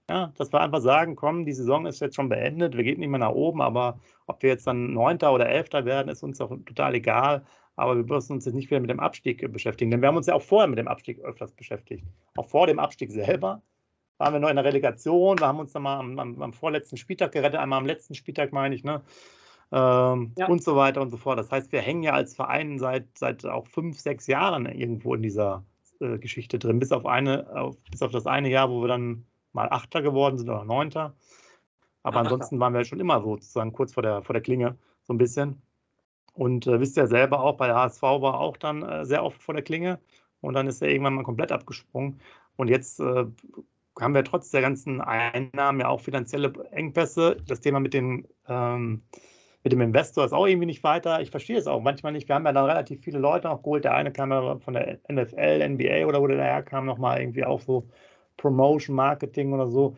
[0.09, 3.09] Ja, dass wir einfach sagen, komm, die Saison ist jetzt schon beendet, wir gehen nicht
[3.09, 6.51] mehr nach oben, aber ob wir jetzt dann Neunter oder Elfter werden, ist uns auch
[6.65, 7.43] total egal.
[7.75, 10.27] Aber wir müssen uns jetzt nicht wieder mit dem Abstieg beschäftigen, denn wir haben uns
[10.27, 12.05] ja auch vorher mit dem Abstieg öfters beschäftigt.
[12.37, 13.61] Auch vor dem Abstieg selber
[14.17, 15.39] waren wir noch in der Relegation.
[15.39, 18.53] Wir haben uns dann mal am, am, am vorletzten Spieltag gerettet, einmal am letzten Spieltag,
[18.53, 19.01] meine ich, ne?
[19.71, 20.47] Ähm, ja.
[20.47, 21.39] Und so weiter und so fort.
[21.39, 25.23] Das heißt, wir hängen ja als Verein seit, seit auch fünf, sechs Jahren irgendwo in
[25.23, 25.63] dieser
[25.99, 29.25] äh, Geschichte drin, bis auf, eine, auf, bis auf das eine Jahr, wo wir dann
[29.53, 31.15] mal Achter geworden sind oder Neunter.
[32.03, 35.17] Aber ansonsten waren wir schon immer sozusagen kurz vor der, vor der Klinge, so ein
[35.17, 35.61] bisschen.
[36.33, 39.41] Und äh, wisst ihr selber auch, bei der HSV war auch dann äh, sehr oft
[39.41, 39.99] vor der Klinge
[40.41, 42.19] und dann ist er irgendwann mal komplett abgesprungen.
[42.57, 43.25] Und jetzt äh,
[43.99, 47.37] haben wir trotz der ganzen Einnahmen ja auch finanzielle Engpässe.
[47.47, 49.03] Das Thema mit, den, ähm,
[49.63, 51.21] mit dem Investor ist auch irgendwie nicht weiter.
[51.21, 52.27] Ich verstehe es auch manchmal nicht.
[52.27, 53.85] Wir haben ja dann relativ viele Leute noch geholt.
[53.85, 57.61] Der eine kam ja von der NFL, NBA oder wo der herkam, nochmal irgendwie auch
[57.61, 57.87] so
[58.37, 59.95] Promotion, Marketing oder so.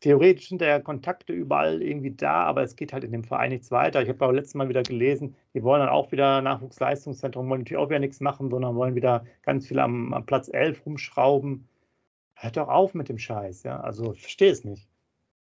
[0.00, 3.70] Theoretisch sind ja Kontakte überall irgendwie da, aber es geht halt in dem Verein nichts
[3.70, 4.02] weiter.
[4.02, 7.80] Ich habe auch letztes Mal wieder gelesen, die wollen dann auch wieder Nachwuchsleistungszentrum, wollen natürlich
[7.80, 11.68] auch wieder nichts machen, sondern wollen wieder ganz viel am, am Platz 11 rumschrauben
[12.34, 13.80] Hört doch auf mit dem Scheiß, ja.
[13.80, 14.88] Also ich verstehe es nicht.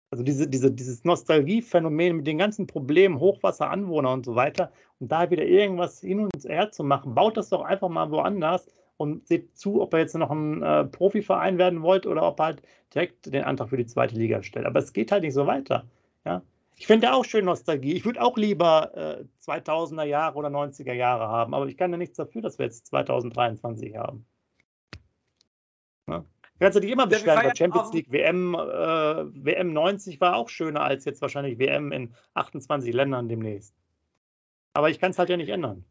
[0.09, 5.11] Also diese, diese, dieses Nostalgiephänomen mit den ganzen Problemen, Hochwasser, Anwohner und so weiter, und
[5.11, 9.27] da wieder irgendwas hin und her zu machen, baut das doch einfach mal woanders und
[9.27, 12.61] seht zu, ob er jetzt noch ein äh, Profiverein werden wollt oder ob halt
[12.93, 14.65] direkt den Antrag für die zweite Liga stellt.
[14.65, 15.85] Aber es geht halt nicht so weiter.
[16.25, 16.41] Ja?
[16.77, 17.93] Ich finde auch schön Nostalgie.
[17.93, 21.97] Ich würde auch lieber äh, 2000er Jahre oder 90er Jahre haben, aber ich kann ja
[21.97, 24.25] nichts dafür, dass wir jetzt 2023 haben.
[26.07, 26.23] Ja?
[26.59, 30.81] Kannst du dich immer beschweren, bei Champions League WM, äh, WM 90 war auch schöner
[30.81, 33.75] als jetzt wahrscheinlich WM in 28 Ländern demnächst.
[34.73, 35.85] Aber ich kann es halt ja nicht ändern.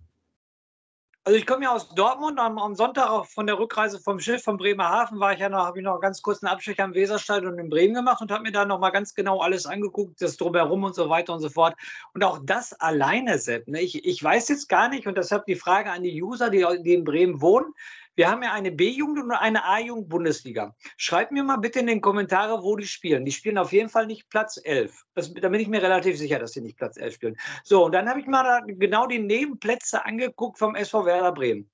[1.27, 2.39] Also ich komme ja aus Dortmund.
[2.39, 5.67] Am, am, Sonntag auch von der Rückreise vom Schiff von Bremerhaven war ich ja noch,
[5.67, 8.53] habe ich noch ganz kurz einen Abstecher am Weserstadion in Bremen gemacht und habe mir
[8.53, 11.75] da noch mal ganz genau alles angeguckt, das drumherum und so weiter und so fort.
[12.15, 13.81] Und auch das alleine, Sepp, ne?
[13.81, 16.95] ich, ich weiß jetzt gar nicht und deshalb die Frage an die User, die, die
[16.95, 17.75] in Bremen wohnen.
[18.17, 20.75] Wir haben ja eine B-Jugend und eine A-Jugend Bundesliga.
[20.97, 23.27] Schreibt mir mal bitte in den Kommentare, wo die spielen.
[23.27, 25.05] Die spielen auf jeden Fall nicht Platz 11.
[25.15, 27.37] Das, da bin ich mir relativ sicher, dass sie nicht Platz 11 spielen.
[27.63, 31.71] So, und dann habe ich mal genau die Nebenplätze angeguckt vom SV Werder Bremen.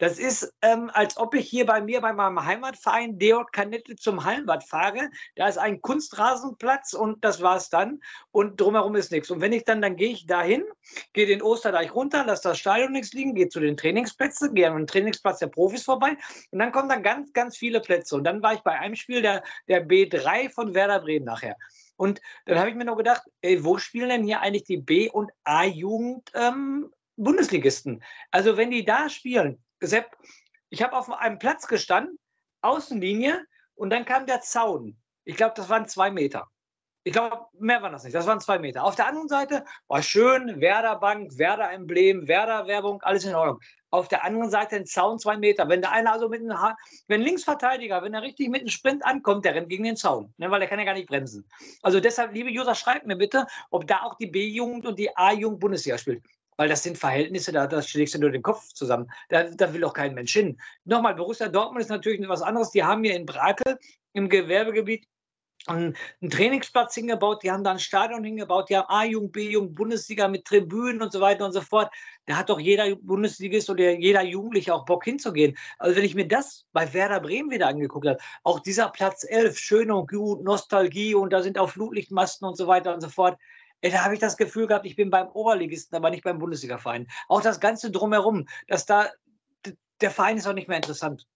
[0.00, 4.24] Das ist, ähm, als ob ich hier bei mir bei meinem Heimatverein Deot Kanette zum
[4.24, 5.10] Hallenbad fahre.
[5.36, 8.00] Da ist ein Kunstrasenplatz und das war es dann.
[8.30, 9.30] Und drumherum ist nichts.
[9.30, 10.64] Und wenn ich dann, dann gehe ich dahin,
[11.12, 14.76] gehe den Osterdeich runter, lasse das Stadion nichts liegen, gehe zu den Trainingsplätzen, gehe an
[14.78, 16.16] den Trainingsplatz der Profis vorbei.
[16.50, 18.16] Und dann kommen dann ganz, ganz viele Plätze.
[18.16, 21.56] Und dann war ich bei einem Spiel der, der B3 von Werder Bremen nachher.
[21.96, 25.10] Und dann habe ich mir noch gedacht, ey, wo spielen denn hier eigentlich die B-
[25.10, 28.02] und A-Jugend ähm, Bundesligisten?
[28.30, 30.16] Also wenn die da spielen, Sepp,
[30.68, 32.18] ich habe auf einem Platz gestanden,
[32.62, 34.96] Außenlinie, und dann kam der Zaun.
[35.24, 36.48] Ich glaube, das waren zwei Meter.
[37.02, 38.14] Ich glaube, mehr waren das nicht.
[38.14, 38.84] Das waren zwei Meter.
[38.84, 43.58] Auf der anderen Seite war schön, Werder-Bank, Werder-Emblem, Werder-Werbung, alles in Ordnung.
[43.88, 45.66] Auf der anderen Seite ein Zaun zwei Meter.
[45.66, 46.76] Wenn der eine also mit einem, ha
[47.08, 50.50] wenn Linksverteidiger, wenn er richtig mit einem Sprint ankommt, der rennt gegen den Zaun, ne,
[50.50, 51.48] weil er kann ja gar nicht bremsen.
[51.80, 55.58] Also deshalb, liebe User, schreibt mir bitte, ob da auch die B-Jugend und die A-Jugend
[55.58, 56.22] Bundesliga spielt
[56.60, 59.10] weil das sind Verhältnisse, da, da schlägst du nur den Kopf zusammen.
[59.30, 60.60] Da, da will auch kein Mensch hin.
[60.84, 62.70] Nochmal, Borussia Dortmund ist natürlich etwas anderes.
[62.70, 63.78] Die haben hier in Brakel
[64.12, 65.08] im Gewerbegebiet
[65.66, 65.96] einen
[66.28, 71.00] Trainingsplatz hingebaut, die haben da ein Stadion hingebaut, die haben A-Jugend, B-Jugend, Bundesliga mit Tribünen
[71.00, 71.90] und so weiter und so fort.
[72.26, 75.56] Da hat doch jeder Bundesligist oder jeder Jugendliche auch Bock hinzugehen.
[75.78, 79.56] Also wenn ich mir das bei Werder Bremen wieder angeguckt habe, auch dieser Platz 11,
[79.56, 83.38] schön und gut, Nostalgie und da sind auch Flutlichtmasten und so weiter und so fort
[83.82, 87.06] da habe ich das Gefühl gehabt, ich bin beim Oberligisten, aber nicht beim Bundesliga-Verein.
[87.28, 89.08] Auch das Ganze drumherum, dass da
[90.00, 91.26] der Verein ist auch nicht mehr interessant.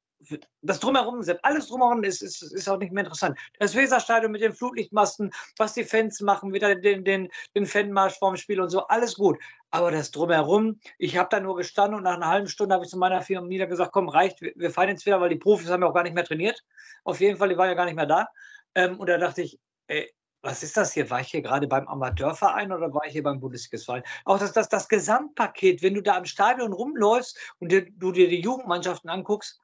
[0.62, 3.38] Das drumherum, alles drumherum ist, ist, ist auch nicht mehr interessant.
[3.59, 8.37] Das Weserstadion mit den Flutlichtmasten, was die Fans machen, wieder den, den, den Fanmarsch vorm
[8.37, 9.38] Spiel und so, alles gut.
[9.70, 12.90] Aber das drumherum, ich habe da nur gestanden und nach einer halben Stunde habe ich
[12.90, 15.68] zu meiner Firma nieder gesagt, komm, reicht, wir, wir fahren jetzt wieder, weil die Profis
[15.68, 16.64] haben ja auch gar nicht mehr trainiert.
[17.04, 18.28] Auf jeden Fall, die waren ja gar nicht mehr da.
[18.74, 20.11] Ähm, und da dachte ich, ey,
[20.44, 21.09] was ist das hier?
[21.11, 24.02] War ich hier gerade beim Amateurverein oder war ich hier beim Bundesligaverein?
[24.26, 28.28] Auch das, das, das Gesamtpaket, wenn du da am Stadion rumläufst und dir, du dir
[28.28, 29.61] die Jugendmannschaften anguckst,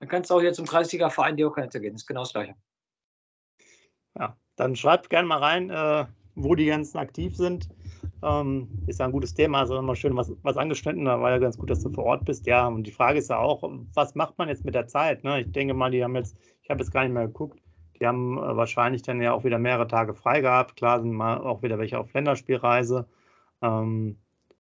[0.00, 1.92] dann kannst du auch hier zum Kreisliga-Verein Diokanette gehen.
[1.92, 2.54] Das ist genau das Gleiche.
[4.18, 7.68] Ja, dann schreibt gerne mal rein, äh, wo die ganzen aktiv sind.
[8.22, 11.04] Ähm, ist ja ein gutes Thema, also immer schön was, was angeschnitten.
[11.04, 12.46] Da war ja ganz gut, dass du vor Ort bist.
[12.46, 13.62] Ja, und die Frage ist ja auch,
[13.94, 15.22] was macht man jetzt mit der Zeit?
[15.22, 15.42] Ne?
[15.42, 17.60] Ich denke mal, die haben jetzt, ich habe jetzt gar nicht mehr geguckt,
[18.00, 20.76] die haben äh, wahrscheinlich dann ja auch wieder mehrere Tage frei gehabt.
[20.76, 23.06] Klar sind mal auch wieder welche auf Länderspielreise.
[23.62, 24.18] Ähm,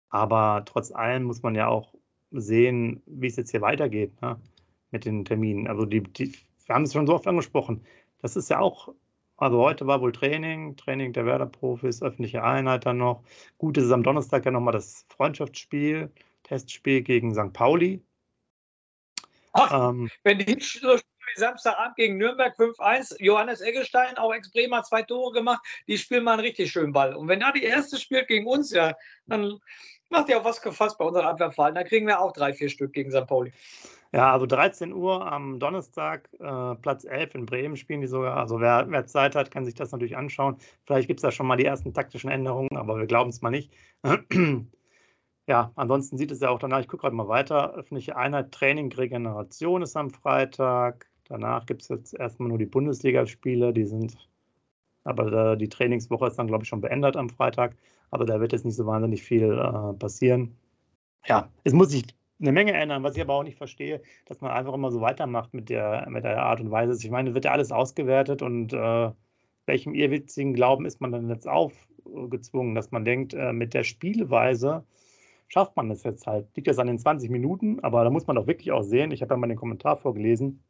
[0.09, 1.95] aber trotz allem muss man ja auch
[2.31, 4.41] sehen, wie es jetzt hier weitergeht ne?
[4.91, 5.67] mit den Terminen.
[5.67, 6.33] Also die, die,
[6.67, 7.85] wir haben es schon so oft angesprochen.
[8.23, 8.95] Das ist ja auch,
[9.37, 13.25] also heute war wohl Training, Training der Werder-Profis, öffentliche Einheit dann noch.
[13.59, 16.13] Gut ist es am Donnerstag ja nochmal das Freundschaftsspiel,
[16.45, 17.53] Testspiel gegen St.
[17.53, 18.03] Pauli.
[19.53, 20.99] Ach, ähm, wenn die so
[21.35, 23.17] Samstagabend gegen Nürnberg 5-1.
[23.19, 25.65] Johannes Eggestein, auch Ex-Bremer, zwei Tore gemacht.
[25.89, 27.15] Die spielen mal einen richtig schönen Ball.
[27.15, 28.95] Und wenn da die erste spielt gegen uns, ja,
[29.27, 29.59] dann
[30.09, 31.75] macht ihr auch was gefasst bei unseren Abwehrfallen.
[31.75, 33.27] Da kriegen wir auch drei, vier Stück gegen St.
[33.27, 33.53] Pauli.
[34.13, 38.37] Ja, also 13 Uhr am Donnerstag, äh, Platz 11 in Bremen spielen die sogar.
[38.37, 40.57] Also wer, wer Zeit hat, kann sich das natürlich anschauen.
[40.87, 43.51] Vielleicht gibt es da schon mal die ersten taktischen Änderungen, aber wir glauben es mal
[43.51, 43.73] nicht.
[45.49, 48.93] Ja, ansonsten sieht es ja auch danach, ich gucke gerade mal weiter, öffentliche Einheit Training
[48.93, 51.09] Regeneration ist am Freitag.
[51.29, 54.17] Danach gibt es jetzt erstmal nur die Bundesligaspiele, die sind,
[55.05, 57.77] aber die Trainingswoche ist dann, glaube ich, schon beendet am Freitag.
[58.11, 60.57] Aber da wird jetzt nicht so wahnsinnig viel äh, passieren.
[61.27, 62.05] Ja, es muss sich
[62.41, 65.55] eine Menge ändern, was ich aber auch nicht verstehe, dass man einfach immer so weitermacht
[65.55, 66.95] mit der, mit der Art und Weise.
[67.05, 69.11] Ich meine, wird ja alles ausgewertet und äh,
[69.67, 74.85] welchem irrwitzigen Glauben ist man dann jetzt aufgezwungen, dass man denkt, äh, mit der Spielweise
[75.49, 76.49] schafft man das jetzt halt.
[76.57, 79.23] Liegt das an den 20 Minuten, aber da muss man doch wirklich auch sehen, ich
[79.23, 80.63] habe ja mal den Kommentar vorgelesen,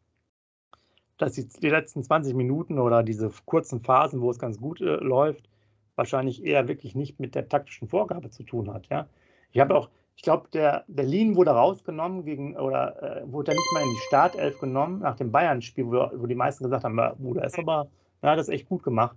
[1.18, 4.96] dass die, die letzten 20 Minuten oder diese kurzen Phasen, wo es ganz gut äh,
[4.96, 5.48] läuft,
[5.94, 8.86] wahrscheinlich eher wirklich nicht mit der taktischen Vorgabe zu tun hat.
[8.88, 9.08] Ja?
[9.52, 13.82] Ich habe auch, ich glaube, der Berlin wurde rausgenommen gegen, oder äh, wurde nicht mal
[13.82, 17.58] in die Startelf genommen nach dem Bayern-Spiel, wo, wo, die meisten gesagt haben, Bruder ist
[17.58, 17.88] aber,
[18.20, 19.16] er hat das echt gut gemacht.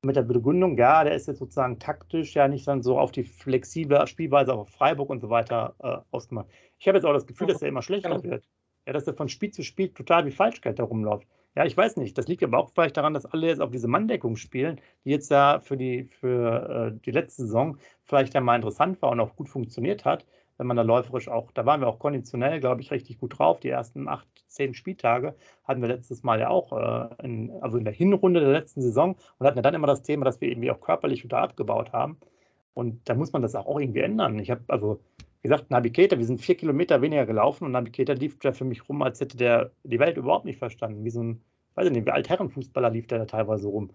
[0.00, 3.24] Mit der Begründung, ja, der ist jetzt sozusagen taktisch ja nicht dann so auf die
[3.24, 6.46] flexible Spielweise auf Freiburg und so weiter äh, ausgemacht.
[6.78, 8.22] Ich habe jetzt auch das Gefühl, dass er immer schlechter genau.
[8.22, 8.44] wird.
[8.88, 11.28] Ja, dass er von Spiel zu Spiel total wie Falschgeld herumläuft.
[11.54, 12.16] Ja, ich weiß nicht.
[12.16, 15.30] Das liegt aber auch vielleicht daran, dass alle jetzt auf diese Manndeckung spielen, die jetzt
[15.30, 19.36] ja für die, für, äh, die letzte Saison vielleicht ja mal interessant war und auch
[19.36, 20.24] gut funktioniert hat.
[20.56, 23.60] Wenn man da läuferisch auch, da waren wir auch konditionell, glaube ich, richtig gut drauf.
[23.60, 27.84] Die ersten acht, zehn Spieltage hatten wir letztes Mal ja auch, äh, in, also in
[27.84, 30.70] der Hinrunde der letzten Saison und hatten ja dann immer das Thema, dass wir irgendwie
[30.70, 32.16] auch körperlich wieder abgebaut haben.
[32.72, 34.38] Und da muss man das auch irgendwie ändern.
[34.38, 35.00] Ich habe, also,
[35.42, 38.88] wie gesagt, Navigator, wir sind vier Kilometer weniger gelaufen und Navigator lief ja für mich
[38.88, 41.04] rum, als hätte der die Welt überhaupt nicht verstanden.
[41.04, 41.40] Wie so ein,
[41.74, 43.90] weiß ich nicht, wie Altherrenfußballer lief der da teilweise rum.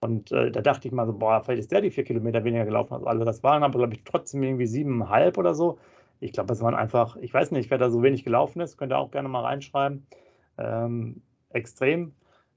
[0.00, 2.64] Und äh, da dachte ich mal so, boah, vielleicht ist der die vier Kilometer weniger
[2.64, 3.24] gelaufen als alle.
[3.24, 5.78] Das waren aber, glaube ich, trotzdem irgendwie siebeneinhalb oder so.
[6.20, 8.92] Ich glaube, das waren einfach, ich weiß nicht, wer da so wenig gelaufen ist, könnt
[8.92, 10.06] ihr auch gerne mal reinschreiben.
[10.56, 12.12] Ähm, extrem,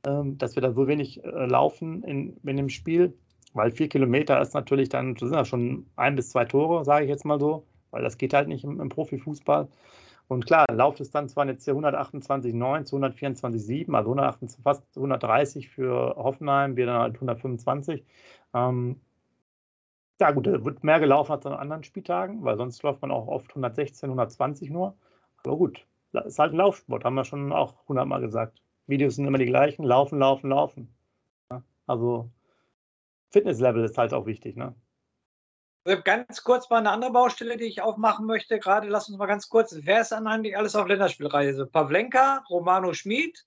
[0.05, 3.13] ähm, dass wir da so wenig äh, laufen in, in dem Spiel.
[3.53, 7.05] Weil vier Kilometer ist natürlich dann, das sind ja schon ein bis zwei Tore, sage
[7.05, 9.67] ich jetzt mal so, weil das geht halt nicht im, im Profifußball.
[10.27, 16.77] Und klar, Laufdistanz waren jetzt hier 128,9 zu 124,7, also 128, fast 130 für Hoffenheim,
[16.77, 18.05] wir dann halt 125.
[18.53, 19.01] Ähm,
[20.21, 23.27] ja, gut, da wird mehr gelaufen als an anderen Spieltagen, weil sonst läuft man auch
[23.27, 24.95] oft 116, 120 nur.
[25.43, 28.61] Aber gut, ist halt ein Laufsport, haben wir schon auch 100 Mal gesagt.
[28.87, 30.95] Videos sind immer die gleichen: laufen, laufen, laufen.
[31.87, 32.31] Also,
[33.31, 34.75] Fitnesslevel ist halt auch wichtig, ne?
[35.83, 38.59] Also ganz kurz mal eine andere Baustelle, die ich aufmachen möchte.
[38.59, 39.75] Gerade lass uns mal ganz kurz.
[39.81, 41.65] Wer ist eigentlich alles auf Länderspielreise?
[41.65, 43.45] Pavlenka, Romano Schmid,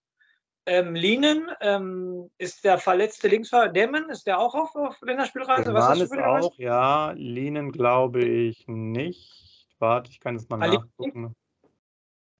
[0.66, 5.73] ähm, Linen, ähm, ist der verletzte Linksfahrer Demmen, ist der auch auf, auf Länderspielreise?
[5.75, 7.12] Was ist auch, ja.
[7.12, 9.68] Linen glaube ich nicht.
[9.79, 11.37] Warte, ich kann es mal Ali nachgucken.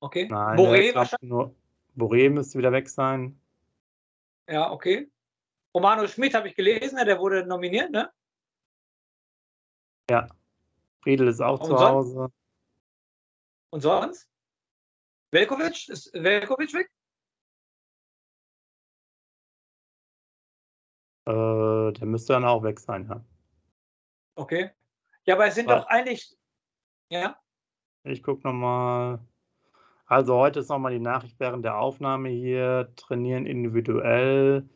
[0.01, 0.27] Okay.
[0.29, 1.55] Nein, Boré, nur,
[1.97, 3.39] Boré müsste wieder weg sein.
[4.49, 5.09] Ja, okay.
[5.75, 8.11] Romano Schmid habe ich gelesen, der wurde nominiert, ne?
[10.11, 10.29] Ja.
[11.03, 12.29] Friedel ist auch Und zu Hause.
[13.71, 14.29] Und sonst?
[15.31, 15.89] Velkovic?
[15.89, 16.91] Ist Velkovic weg?
[21.27, 23.25] Äh, der müsste dann auch weg sein, ja.
[24.37, 24.71] Okay.
[25.25, 25.83] Ja, aber es sind Was?
[25.83, 26.37] doch eigentlich.
[27.09, 27.37] Ja?
[28.03, 29.21] Ich gucke nochmal.
[30.07, 32.93] Also heute ist nochmal die Nachricht während der Aufnahme hier.
[32.97, 34.69] Trainieren individuell.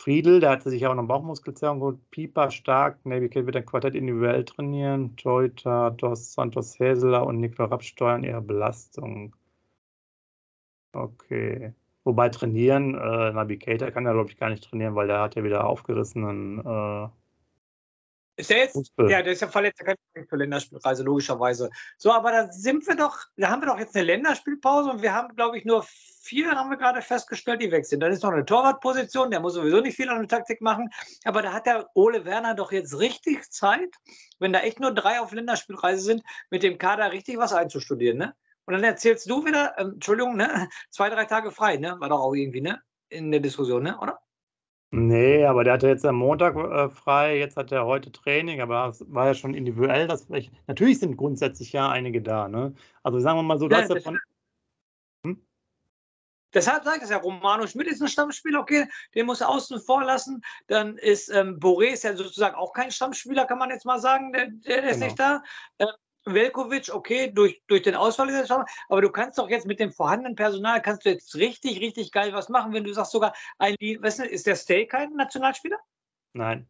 [0.00, 2.10] Friedel, der hatte sich auch noch Bauchmuskelzerrung geholt.
[2.10, 3.04] Pieper stark.
[3.04, 5.14] Navy Kid wird ein Quartett individuell trainieren.
[5.18, 9.36] Joita, Dos Santos Häseler und Nikola Rapp steuern ihre Belastung.
[10.92, 11.74] Okay.
[12.04, 15.44] Wobei trainieren, äh, Navigator kann ja, glaube ich, gar nicht trainieren, weil der hat ja
[15.44, 17.08] wieder aufgerissenen äh,
[18.40, 18.72] ist der jetzt?
[18.72, 19.10] Fußball.
[19.10, 21.70] Ja, der ist ja verletzt, der kann nicht für Länderspielreise, logischerweise.
[21.98, 25.14] So, aber da sind wir doch, da haben wir doch jetzt eine Länderspielpause und wir
[25.14, 25.84] haben, glaube ich, nur
[26.22, 28.00] vier, haben wir gerade festgestellt, die weg sind.
[28.00, 30.90] Dann ist noch eine Torwartposition, der muss sowieso nicht viel an der Taktik machen.
[31.24, 33.94] Aber da hat der Ole Werner doch jetzt richtig Zeit,
[34.38, 38.34] wenn da echt nur drei auf Länderspielreise sind, mit dem Kader richtig was einzustudieren, ne?
[38.66, 40.68] Und dann erzählst du wieder, ähm, Entschuldigung, ne?
[40.90, 41.96] Zwei, drei Tage frei, ne?
[41.98, 42.80] War doch auch irgendwie, ne?
[43.08, 43.98] In der Diskussion, ne?
[43.98, 44.20] Oder?
[44.92, 48.88] Nee, aber der hatte jetzt am Montag äh, frei, jetzt hat er heute Training, aber
[48.88, 50.08] es war ja schon individuell.
[50.08, 52.48] Das vielleicht, natürlich sind grundsätzlich ja einige da.
[52.48, 52.74] Ne?
[53.04, 54.18] Also sagen wir mal so, dass ja, er von.
[55.24, 55.46] Hm?
[56.52, 60.02] Deshalb sagt es ja, Romano Schmidt ist ein Stammspieler, okay, den muss er außen vor
[60.02, 60.42] lassen.
[60.66, 64.32] Dann ist ähm, Boré ist ja sozusagen auch kein Stammspieler, kann man jetzt mal sagen,
[64.32, 65.06] der, der ist genau.
[65.06, 65.42] nicht da.
[65.78, 65.88] Ähm,
[66.24, 69.92] Velkovic, okay, durch, durch den Ausfall ist schon, aber du kannst doch jetzt mit dem
[69.92, 73.76] vorhandenen Personal, kannst du jetzt richtig, richtig geil was machen, wenn du sagst sogar, ein,
[73.80, 75.78] weißt du, ist der Stay kein Nationalspieler?
[76.32, 76.68] Nein.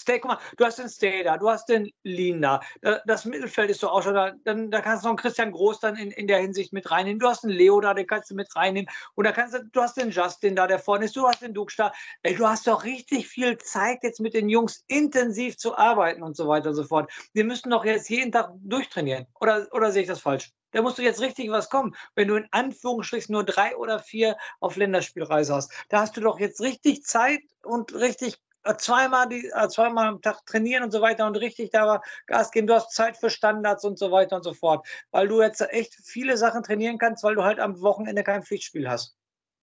[0.00, 2.60] Stay, guck mal, du hast den Stay da, du hast den Lean da,
[3.06, 5.80] das Mittelfeld ist doch auch schon da, dann da kannst du noch einen Christian Groß
[5.80, 8.34] dann in, in der Hinsicht mit reinnehmen, du hast einen Leo da, den kannst du
[8.34, 11.26] mit reinnehmen und da kannst du, du hast den Justin da, der vorne ist, du
[11.26, 11.92] hast den Dux da,
[12.22, 16.36] ey, du hast doch richtig viel Zeit jetzt mit den Jungs intensiv zu arbeiten und
[16.36, 17.10] so weiter und so fort.
[17.32, 20.50] Wir müssen doch jetzt jeden Tag durchtrainieren, oder, oder sehe ich das falsch?
[20.72, 21.96] Da musst du jetzt richtig was kommen.
[22.14, 26.38] Wenn du in Anführungsstrichen nur drei oder vier auf Länderspielreise hast, da hast du doch
[26.38, 28.36] jetzt richtig Zeit und richtig
[28.78, 32.66] zweimal, die, äh, zweimal am Tag trainieren und so weiter und richtig da Gas geben.
[32.66, 34.86] Du hast Zeit für Standards und so weiter und so fort.
[35.10, 38.88] Weil du jetzt echt viele Sachen trainieren kannst, weil du halt am Wochenende kein Pflichtspiel
[38.88, 39.16] hast.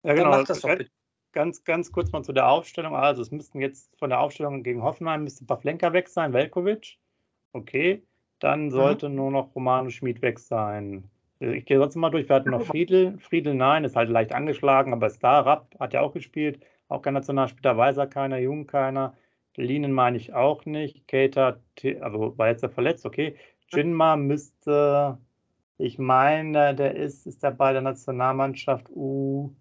[0.02, 0.30] Ja, genau.
[0.30, 0.90] Dann mach das doch bitte.
[1.32, 2.94] Ganz, ganz kurz mal zu der Aufstellung.
[2.94, 6.96] Also, es müssten jetzt von der Aufstellung gegen Hoffenheim müsste Pavlenka weg sein, Velkovic.
[7.52, 8.06] Okay.
[8.38, 8.70] Dann mhm.
[8.70, 9.14] sollte mhm.
[9.16, 11.10] nur noch Romano Schmid weg sein.
[11.40, 12.28] Ich gehe sonst mal durch.
[12.28, 13.18] Wir hatten noch Friedel.
[13.18, 15.40] Friedel, nein, ist halt leicht angeschlagen, aber ist da.
[15.40, 16.60] Rapp hat ja auch gespielt.
[16.94, 17.76] Auch kein Nationalspieler.
[17.76, 19.14] Weiser keiner, Jung keiner.
[19.56, 21.06] Linen meine ich auch nicht.
[21.08, 21.60] Kater,
[22.00, 23.36] also war jetzt ja verletzt, okay.
[23.72, 25.18] Jinma müsste,
[25.78, 29.54] ich meine, der ist, ist der bei der Nationalmannschaft U,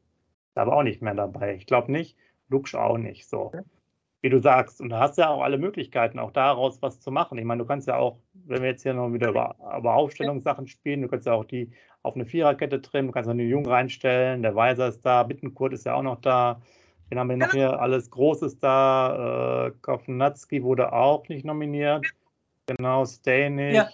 [0.55, 1.55] aber auch nicht mehr dabei.
[1.55, 2.17] Ich glaube nicht.
[2.49, 3.27] Luksch auch nicht.
[3.27, 3.51] So
[4.23, 4.79] wie du sagst.
[4.79, 7.37] Und da hast du ja auch alle Möglichkeiten, auch daraus was zu machen.
[7.37, 10.65] Ich meine, du kannst ja auch, wenn wir jetzt hier noch wieder über, über Aufstellungssachen
[10.67, 11.71] spielen, du kannst ja auch die
[12.03, 15.73] auf eine Viererkette trimmen, du kannst auch den Jung reinstellen, der Weiser ist da, Bittenkurt
[15.73, 16.61] ist ja auch noch da.
[17.09, 17.79] Wen haben wir noch hier?
[17.79, 19.67] Alles Großes da.
[19.67, 22.05] Äh, Kovnatski wurde auch nicht nominiert.
[22.67, 23.89] Genau, Stay Ja.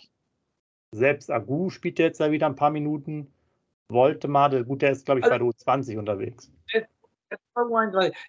[0.92, 3.32] Selbst Agu spielt jetzt ja wieder ein paar Minuten.
[3.92, 6.52] Wollte mal, gut, der ist, glaube ich, bei der U20 unterwegs.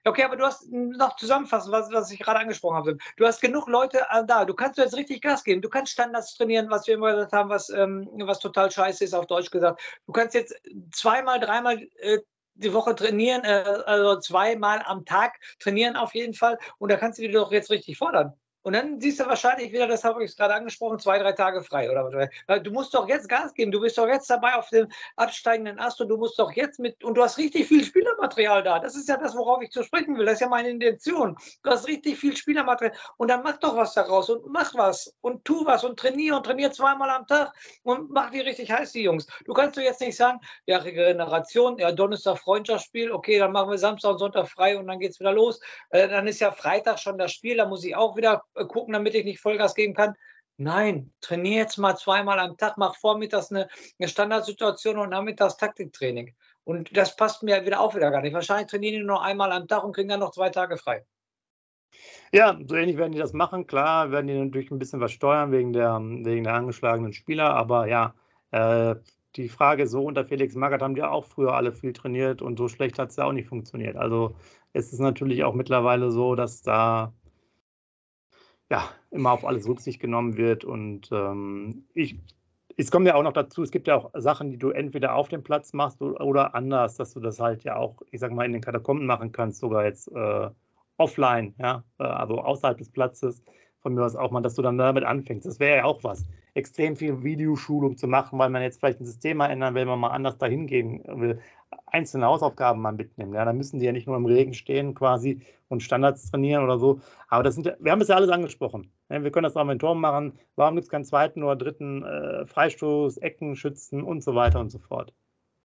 [0.05, 2.99] Okay, aber du hast noch zusammenfassen, was, was ich gerade angesprochen habe.
[3.17, 4.45] Du hast genug Leute äh, da.
[4.45, 5.63] Du kannst jetzt richtig Gas geben.
[5.63, 9.15] Du kannst Standards trainieren, was wir immer gesagt haben, was, ähm, was total scheiße ist,
[9.15, 9.81] auf Deutsch gesagt.
[10.07, 10.55] Du kannst jetzt
[10.93, 12.19] zweimal, dreimal äh,
[12.61, 16.59] die Woche trainieren, äh, also zweimal am Tag trainieren auf jeden Fall.
[16.79, 18.40] Und da kannst du dich doch jetzt richtig fordern.
[18.63, 21.91] Und dann siehst du wahrscheinlich wieder, das habe ich gerade angesprochen, zwei, drei Tage frei.
[21.91, 22.63] Oder was.
[22.63, 23.73] Du musst doch jetzt Gas geben.
[23.73, 27.03] Du bist doch jetzt dabei auf dem absteigenden Ast und du musst doch jetzt mit,
[27.03, 28.79] und du hast richtig viel Spielermaterial da.
[28.79, 30.27] Das ist ja das, worauf ich zu sprechen will.
[30.27, 31.37] Das ist ja meine Intention.
[31.63, 35.45] Du hast richtig viel Spielermaterial und dann mach doch was daraus und mach was und
[35.45, 37.53] tu was und trainier und trainier zweimal am Tag
[37.83, 39.27] und mach die richtig heiß, die Jungs.
[39.45, 43.79] Du kannst doch jetzt nicht sagen, ja, Regeneration, ja, Donnerstag Freundschaftsspiel, okay, dann machen wir
[43.79, 45.61] Samstag und Sonntag frei und dann geht es wieder los.
[45.91, 49.15] Äh, dann ist ja Freitag schon das Spiel, da muss ich auch wieder gucken, damit
[49.15, 50.15] ich nicht Vollgas geben kann.
[50.57, 56.35] Nein, trainiere jetzt mal zweimal am Tag, mach vormittags eine, eine Standardsituation und nachmittags Taktiktraining.
[56.65, 58.35] Und das passt mir wieder auch wieder gar nicht.
[58.35, 61.05] Wahrscheinlich trainieren die nur einmal am Tag und kriegen dann noch zwei Tage frei.
[62.33, 63.67] Ja, so ähnlich werden die das machen.
[63.67, 67.55] Klar, werden die natürlich ein bisschen was steuern wegen der, wegen der angeschlagenen Spieler.
[67.55, 68.15] Aber ja,
[68.51, 68.97] äh,
[69.37, 72.69] die Frage so, unter Felix Magath haben die auch früher alle viel trainiert und so
[72.69, 73.97] schlecht hat es ja auch nicht funktioniert.
[73.97, 74.37] Also
[74.73, 77.13] es ist natürlich auch mittlerweile so, dass da
[78.71, 80.65] ja, immer auf alles Rücksicht genommen wird.
[80.65, 82.17] Und ähm, ich,
[82.77, 85.29] es kommt ja auch noch dazu, es gibt ja auch Sachen, die du entweder auf
[85.29, 88.53] dem Platz machst oder anders, dass du das halt ja auch, ich sag mal, in
[88.53, 90.49] den Katakomben machen kannst, sogar jetzt äh,
[90.97, 93.43] offline, ja, äh, also außerhalb des Platzes.
[93.83, 95.47] Von mir aus auch mal, dass du dann damit anfängst.
[95.47, 96.27] Das wäre ja auch was.
[96.53, 100.01] Extrem viel Videoschulung zu machen, weil man jetzt vielleicht ein System ändern will, wenn man
[100.01, 101.41] mal anders dahin gehen will
[101.87, 103.35] einzelne Hausaufgaben mal mitnehmen.
[103.35, 106.79] Ja, dann müssen die ja nicht nur im Regen stehen quasi und Standards trainieren oder
[106.79, 107.01] so.
[107.29, 108.91] Aber das sind, wir haben es ja alles angesprochen.
[109.09, 110.39] Ja, wir können das auch mit Tor machen.
[110.57, 114.71] Warum gibt es keinen zweiten oder dritten äh, Freistoß, Ecken, Schützen und so weiter und
[114.71, 115.13] so fort?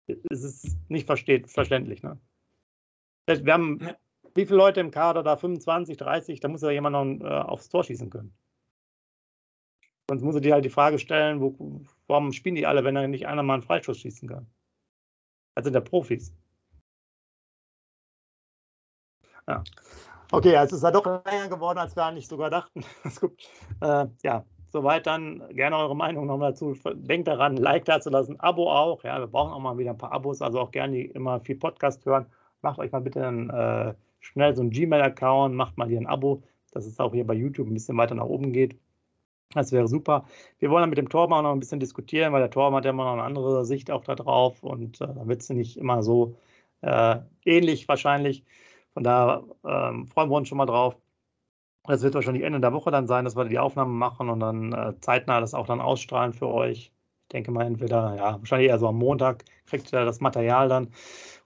[0.06, 2.02] Es ist nicht versteht, verständlich.
[2.02, 2.18] Ne?
[3.26, 3.78] Wir haben
[4.34, 5.36] wie viele Leute im Kader da?
[5.36, 6.40] 25, 30?
[6.40, 8.32] Da muss ja jemand noch äh, aufs Tor schießen können.
[10.08, 13.06] Sonst muss er dir halt die Frage stellen, wo, warum spielen die alle, wenn da
[13.06, 14.46] nicht einer mal einen Freistoß schießen kann?
[15.54, 16.34] Also der Profis.
[19.48, 19.62] Ja.
[20.30, 22.84] Okay, also es ist ja doch länger geworden, als wir eigentlich sogar dachten.
[23.80, 26.76] Äh, ja, soweit dann gerne eure Meinung nochmal dazu.
[26.94, 29.02] Denkt daran, Like da zu lassen, Abo auch.
[29.02, 31.56] Ja, wir brauchen auch mal wieder ein paar Abos, also auch gerne die immer viel
[31.56, 32.26] Podcast hören.
[32.62, 36.42] Macht euch mal bitte einen, äh, schnell so einen Gmail-Account, macht mal hier ein Abo,
[36.70, 38.78] dass es auch hier bei YouTube ein bisschen weiter nach oben geht.
[39.54, 40.24] Das wäre super.
[40.58, 42.90] Wir wollen dann mit dem auch noch ein bisschen diskutieren, weil der Torben hat ja
[42.90, 46.02] immer noch eine andere Sicht auch da drauf und äh, da wird es nicht immer
[46.02, 46.36] so
[46.82, 48.44] äh, ähnlich wahrscheinlich.
[48.94, 50.96] Von daher ähm, freuen wir uns schon mal drauf.
[51.84, 54.72] Das wird wahrscheinlich Ende der Woche dann sein, dass wir die Aufnahmen machen und dann
[54.72, 56.92] äh, zeitnah das auch dann ausstrahlen für euch.
[57.24, 60.88] Ich denke mal entweder, ja, wahrscheinlich eher so am Montag kriegt ihr das Material dann.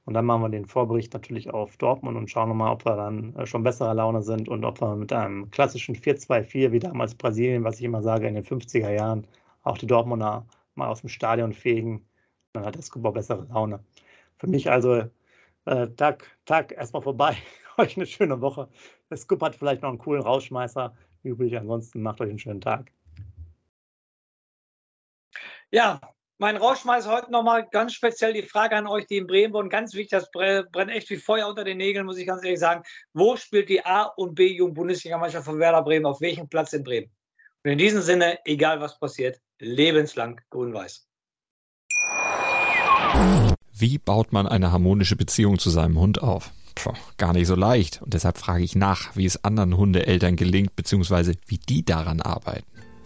[0.06, 3.34] Und dann machen wir den Vorbericht natürlich auf Dortmund und schauen nochmal, ob wir dann
[3.36, 7.64] äh, schon besserer Laune sind und ob wir mit einem klassischen 4-2-4 wie damals Brasilien,
[7.64, 9.26] was ich immer sage, in den 50er Jahren,
[9.62, 10.46] auch die Dortmunder
[10.76, 12.06] mal aus dem Stadion fegen.
[12.52, 13.80] Dann hat Escobar bessere Laune.
[14.38, 15.02] Für mich also
[15.66, 17.36] äh, Tag, Tag erstmal vorbei.
[17.78, 18.68] euch eine schöne Woche.
[19.14, 21.56] Scoop hat vielleicht noch einen coolen Rausschmeißer übrig.
[21.56, 22.92] Ansonsten macht euch einen schönen Tag.
[25.70, 26.00] Ja,
[26.38, 29.70] mein Rauschmeißer heute nochmal ganz speziell die Frage an euch, die in Bremen wohnen.
[29.70, 32.82] Ganz wichtig, das brennt echt wie Feuer unter den Nägeln, muss ich ganz ehrlich sagen.
[33.14, 36.06] Wo spielt die A- und B-Jugend-Bundesligamannschaft von Werder Bremen?
[36.06, 37.10] Auf welchem Platz in Bremen?
[37.64, 41.08] Und in diesem Sinne, egal was passiert, lebenslang grün-weiß.
[43.72, 46.50] Wie baut man eine harmonische Beziehung zu seinem Hund auf?
[46.74, 48.02] Puh, gar nicht so leicht.
[48.02, 52.75] Und deshalb frage ich nach, wie es anderen Hundeeltern gelingt, beziehungsweise wie die daran arbeiten.